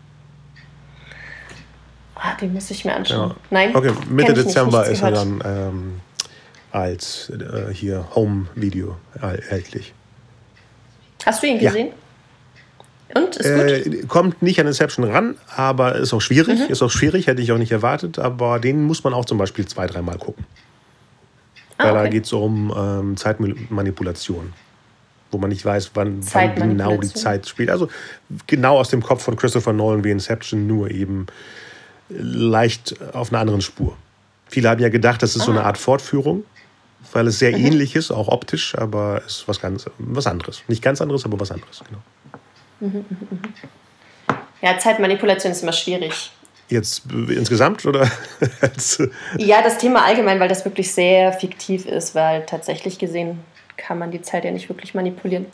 Ah, 2.17 2.35
den 2.41 2.53
muss 2.53 2.69
ich 2.73 2.85
mir 2.85 2.93
anschauen. 2.93 3.31
Ja. 3.31 3.37
Nein. 3.51 3.77
Okay, 3.77 3.93
Mitte 4.09 4.35
Dezember 4.35 4.85
ist 4.87 5.01
er 5.01 5.13
dann 5.13 5.41
ähm, 5.45 6.01
als 6.73 7.31
äh, 7.31 7.73
hier 7.73 8.05
Home-Video 8.17 8.97
erhältlich. 9.21 9.95
Hast 11.25 11.41
du 11.41 11.47
ihn 11.47 11.61
gesehen? 11.61 11.87
Ja. 11.89 11.93
Und 13.15 13.37
ist 13.37 13.55
gut? 13.55 13.95
Äh, 13.95 14.07
kommt 14.07 14.43
nicht 14.43 14.61
an 14.61 14.67
Inception 14.67 15.05
ran, 15.05 15.37
aber 15.57 15.97
ist 15.97 16.13
auch 16.13 16.21
schwierig. 16.21 16.61
Mhm. 16.61 16.67
Ist 16.67 16.83
auch 16.83 16.91
schwierig, 16.91 17.27
hätte 17.27 17.43
ich 17.43 17.53
auch 17.53 17.59
nicht 17.59 17.73
erwartet. 17.73 18.19
Aber 18.19 18.59
den 18.59 18.85
muss 18.85 19.03
man 19.05 19.15
auch 19.15 19.25
zum 19.25 19.39
Beispiel 19.39 19.67
zwei, 19.67 19.87
dreimal 19.87 20.19
gucken. 20.19 20.45
Ah, 21.77 21.85
Weil 21.85 21.93
okay. 21.93 22.03
da 22.03 22.09
geht 22.09 22.25
es 22.25 22.33
um 22.33 22.75
ähm, 22.77 23.17
Zeitmanipulation. 23.17 24.53
Wo 25.31 25.39
man 25.39 25.51
nicht 25.51 25.65
weiß, 25.65 25.93
wann, 25.95 26.21
wann, 26.33 26.55
genau 26.57 26.97
die 26.97 27.13
Zeit 27.13 27.47
spielt. 27.47 27.71
Also 27.71 27.89
genau 28.47 28.79
aus 28.79 28.91
dem 28.91 29.03
Kopf 29.03 29.23
von 29.23 29.37
Christopher 29.37 29.73
Nolan 29.73 30.03
wie 30.03 30.11
Inception, 30.11 30.67
nur 30.67 30.91
eben 30.91 31.27
leicht 32.09 32.97
auf 33.13 33.33
einer 33.33 33.41
anderen 33.41 33.61
Spur. 33.61 33.97
Viele 34.49 34.69
haben 34.69 34.81
ja 34.81 34.89
gedacht, 34.89 35.23
das 35.23 35.37
ist 35.37 35.43
ah. 35.43 35.45
so 35.47 35.51
eine 35.53 35.65
Art 35.65 35.79
Fortführung, 35.79 36.45
weil 37.13 37.29
es 37.29 37.39
sehr 37.39 37.57
mhm. 37.57 37.67
ähnlich 37.67 37.95
ist, 37.95 38.11
auch 38.11 38.29
optisch, 38.29 38.77
aber 38.77 39.23
es 39.25 39.39
ist 39.39 39.49
was 39.49 39.61
ganz 39.61 39.89
was 39.99 40.27
anderes. 40.27 40.63
Nicht 40.67 40.83
ganz 40.83 41.01
anderes, 41.01 41.25
aber 41.25 41.39
was 41.39 41.53
anderes, 41.53 41.83
genau. 41.87 42.03
Ja, 44.63 44.79
Zeitmanipulation 44.79 45.53
ist 45.53 45.63
immer 45.63 45.73
schwierig. 45.73 46.33
Jetzt 46.69 47.03
insgesamt 47.11 47.85
oder? 47.85 48.09
ja, 49.39 49.63
das 49.63 49.79
Thema 49.79 50.05
allgemein, 50.05 50.39
weil 50.39 50.49
das 50.49 50.65
wirklich 50.65 50.93
sehr 50.93 51.33
fiktiv 51.33 51.85
ist, 51.87 52.15
weil 52.15 52.47
tatsächlich 52.47 52.99
gesehen 52.99 53.41
kann 53.77 53.99
man 53.99 54.11
die 54.11 54.23
Zeit 54.23 54.45
ja 54.45 54.51
nicht 54.51 54.69
wirklich 54.69 54.95
manipulieren. 54.95 55.47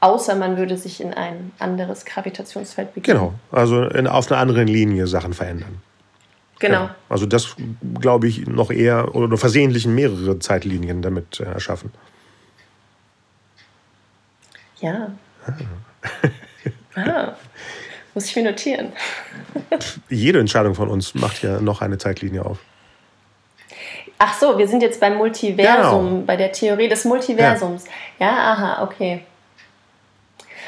Außer 0.00 0.34
man 0.34 0.56
würde 0.56 0.76
sich 0.76 1.00
in 1.00 1.12
ein 1.12 1.52
anderes 1.58 2.04
Gravitationsfeld 2.04 2.94
begeben. 2.94 3.18
Genau, 3.18 3.34
also 3.50 3.82
in, 3.82 4.06
auf 4.06 4.30
einer 4.30 4.40
anderen 4.40 4.66
Linie 4.66 5.06
Sachen 5.06 5.34
verändern. 5.34 5.82
Genau. 6.58 6.84
Ja, 6.84 6.96
also 7.08 7.26
das 7.26 7.56
glaube 8.00 8.28
ich 8.28 8.46
noch 8.46 8.70
eher 8.70 9.14
oder 9.14 9.36
versehentlich 9.36 9.86
mehrere 9.86 10.38
Zeitlinien 10.38 11.02
damit 11.02 11.40
äh, 11.40 11.44
erschaffen. 11.44 11.92
Ja. 14.80 15.12
Ah. 15.46 15.52
Ah, 16.94 17.34
muss 18.14 18.26
ich 18.26 18.36
mir 18.36 18.44
notieren. 18.44 18.92
Jede 20.08 20.40
Entscheidung 20.40 20.74
von 20.74 20.88
uns 20.88 21.14
macht 21.14 21.42
ja 21.42 21.60
noch 21.60 21.80
eine 21.80 21.98
Zeitlinie 21.98 22.44
auf. 22.44 22.58
Ach 24.18 24.38
so, 24.38 24.58
wir 24.58 24.68
sind 24.68 24.82
jetzt 24.82 25.00
beim 25.00 25.16
Multiversum, 25.16 26.08
genau. 26.08 26.22
bei 26.26 26.36
der 26.36 26.52
Theorie 26.52 26.88
des 26.88 27.04
Multiversums. 27.04 27.86
Ja. 28.18 28.26
ja, 28.26 28.52
aha, 28.52 28.82
okay. 28.84 29.24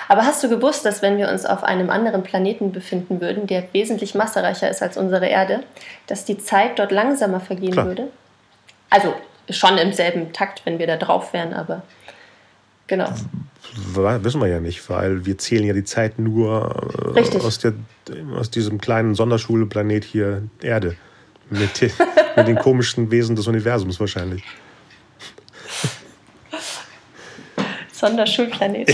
Aber 0.08 0.22
hast 0.22 0.42
du 0.42 0.48
gewusst, 0.48 0.84
dass 0.84 1.02
wenn 1.02 1.18
wir 1.18 1.28
uns 1.28 1.46
auf 1.46 1.62
einem 1.62 1.88
anderen 1.88 2.22
Planeten 2.22 2.72
befinden 2.72 3.20
würden, 3.20 3.46
der 3.46 3.72
wesentlich 3.72 4.14
massereicher 4.14 4.68
ist 4.68 4.82
als 4.82 4.96
unsere 4.96 5.26
Erde, 5.26 5.62
dass 6.06 6.24
die 6.24 6.38
Zeit 6.38 6.78
dort 6.78 6.92
langsamer 6.92 7.40
vergehen 7.40 7.72
Klar. 7.72 7.86
würde? 7.86 8.08
Also 8.90 9.14
schon 9.50 9.78
im 9.78 9.92
selben 9.92 10.32
Takt, 10.32 10.62
wenn 10.66 10.78
wir 10.78 10.86
da 10.86 10.96
drauf 10.96 11.32
wären, 11.32 11.54
aber 11.54 11.82
genau 12.86 13.08
wissen 13.72 14.40
wir 14.40 14.48
ja 14.48 14.60
nicht, 14.60 14.88
weil 14.90 15.26
wir 15.26 15.38
zählen 15.38 15.64
ja 15.64 15.72
die 15.72 15.84
Zeit 15.84 16.18
nur 16.18 17.14
äh, 17.16 17.38
aus, 17.38 17.58
der, 17.58 17.72
aus 18.36 18.50
diesem 18.50 18.80
kleinen 18.80 19.14
Sonderschulplanet 19.14 20.04
hier 20.04 20.42
Erde. 20.62 20.96
Mit, 21.50 21.82
mit 22.36 22.48
den 22.48 22.56
komischen 22.56 23.10
Wesen 23.10 23.36
des 23.36 23.46
Universums 23.46 24.00
wahrscheinlich. 24.00 24.42
Sonderschulplanet. 27.92 28.90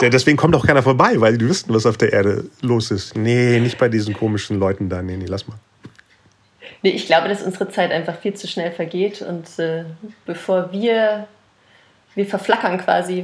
Ja, 0.00 0.08
deswegen 0.08 0.36
kommt 0.36 0.54
auch 0.54 0.66
keiner 0.66 0.82
vorbei, 0.82 1.14
weil 1.16 1.38
die 1.38 1.48
wüssten, 1.48 1.72
was 1.72 1.86
auf 1.86 1.96
der 1.96 2.12
Erde 2.12 2.44
los 2.60 2.90
ist. 2.90 3.16
Nee, 3.16 3.60
nicht 3.60 3.78
bei 3.78 3.88
diesen 3.88 4.14
komischen 4.14 4.58
Leuten 4.58 4.88
da. 4.88 5.02
Nee, 5.02 5.16
nee, 5.16 5.26
lass 5.26 5.46
mal. 5.46 5.56
Nee, 6.82 6.90
ich 6.90 7.06
glaube, 7.06 7.28
dass 7.28 7.42
unsere 7.42 7.70
Zeit 7.70 7.90
einfach 7.90 8.18
viel 8.18 8.34
zu 8.34 8.46
schnell 8.46 8.70
vergeht 8.70 9.22
und 9.22 9.58
äh, 9.58 9.84
bevor 10.26 10.72
wir, 10.72 11.26
wir 12.14 12.26
verflackern 12.26 12.78
quasi. 12.78 13.22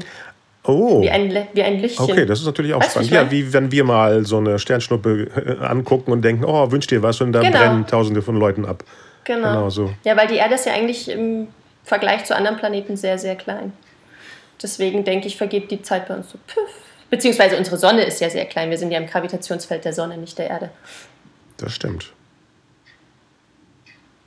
Oh. 0.64 1.00
Wie 1.00 1.10
ein, 1.10 1.46
wie 1.54 1.62
ein 1.62 1.78
Lichtchen. 1.78 2.04
Okay, 2.04 2.26
das 2.26 2.40
ist 2.40 2.46
natürlich 2.46 2.74
auch 2.74 2.80
weißt 2.80 2.92
spannend. 2.92 3.10
Ja, 3.10 3.30
wie 3.30 3.52
wenn 3.52 3.72
wir 3.72 3.84
mal 3.84 4.26
so 4.26 4.36
eine 4.38 4.58
Sternschnuppe 4.58 5.28
äh, 5.34 5.64
angucken 5.64 6.12
und 6.12 6.22
denken, 6.22 6.44
oh, 6.44 6.70
wünsch 6.70 6.86
dir 6.86 7.02
was 7.02 7.20
und 7.20 7.32
dann 7.32 7.44
genau. 7.44 7.58
brennen 7.58 7.86
tausende 7.86 8.20
von 8.20 8.36
Leuten 8.36 8.66
ab. 8.66 8.84
Genau. 9.24 9.48
genau 9.48 9.70
so. 9.70 9.92
Ja, 10.04 10.16
weil 10.16 10.26
die 10.26 10.36
Erde 10.36 10.54
ist 10.54 10.66
ja 10.66 10.74
eigentlich 10.74 11.08
im 11.10 11.48
Vergleich 11.84 12.24
zu 12.24 12.36
anderen 12.36 12.58
Planeten 12.58 12.96
sehr, 12.96 13.18
sehr 13.18 13.36
klein. 13.36 13.72
Deswegen 14.62 15.04
denke 15.04 15.26
ich, 15.28 15.36
vergeht 15.36 15.70
die 15.70 15.80
Zeit 15.80 16.08
bei 16.08 16.14
uns 16.16 16.30
so 16.30 16.38
püff. 16.46 16.70
Beziehungsweise 17.08 17.56
unsere 17.56 17.76
Sonne 17.76 18.02
ist 18.04 18.20
ja 18.20 18.28
sehr 18.28 18.44
klein. 18.44 18.70
Wir 18.70 18.78
sind 18.78 18.90
ja 18.90 18.98
im 18.98 19.06
Gravitationsfeld 19.06 19.84
der 19.84 19.92
Sonne, 19.92 20.18
nicht 20.18 20.38
der 20.38 20.48
Erde. 20.48 20.70
Das 21.56 21.72
stimmt. 21.72 22.12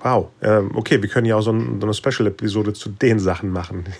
Wow. 0.03 0.31
Ähm, 0.41 0.71
okay, 0.75 1.01
wir 1.01 1.09
können 1.09 1.25
ja 1.25 1.37
auch 1.37 1.41
so, 1.41 1.53
ein, 1.53 1.79
so 1.79 1.87
eine 1.87 1.93
Special-Episode 1.93 2.73
zu 2.73 2.89
den 2.89 3.19
Sachen 3.19 3.49
machen. 3.49 3.85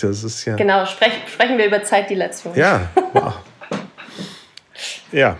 Das 0.00 0.22
ist 0.22 0.44
ja. 0.44 0.54
Genau, 0.54 0.84
sprech, 0.86 1.12
sprechen 1.26 1.58
wir 1.58 1.66
über 1.66 1.82
Zeitdilatation. 1.82 2.54
Ja, 2.54 2.90
wow. 3.14 3.34
ja. 5.10 5.38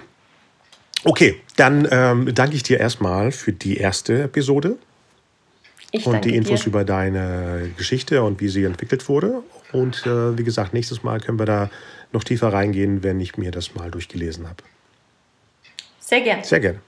Okay, 1.04 1.40
dann 1.54 1.86
ähm, 1.92 2.34
danke 2.34 2.56
ich 2.56 2.64
dir 2.64 2.80
erstmal 2.80 3.30
für 3.30 3.52
die 3.52 3.76
erste 3.76 4.22
Episode. 4.22 4.78
Ich 5.92 6.06
und 6.06 6.24
die 6.24 6.34
Infos 6.34 6.62
dir. 6.62 6.68
über 6.68 6.84
deine 6.84 7.70
Geschichte 7.76 8.24
und 8.24 8.40
wie 8.40 8.48
sie 8.48 8.64
entwickelt 8.64 9.08
wurde. 9.08 9.44
Und 9.72 10.04
äh, 10.06 10.36
wie 10.36 10.42
gesagt, 10.42 10.74
nächstes 10.74 11.04
Mal 11.04 11.20
können 11.20 11.38
wir 11.38 11.46
da 11.46 11.70
noch 12.10 12.24
tiefer 12.24 12.52
reingehen, 12.52 13.04
wenn 13.04 13.20
ich 13.20 13.36
mir 13.36 13.52
das 13.52 13.74
mal 13.74 13.92
durchgelesen 13.92 14.48
habe. 14.48 14.64
Sehr 16.00 16.22
gern. 16.22 16.42
Sehr 16.42 16.58
gern. 16.58 16.80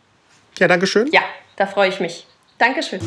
Ja, 0.59 0.66
danke 0.66 0.88
schön. 0.88 1.09
Ja, 1.12 1.22
da 1.56 1.66
freue 1.66 1.90
ich 1.90 2.00
mich. 2.00 2.26
Dankeschön. 2.61 3.01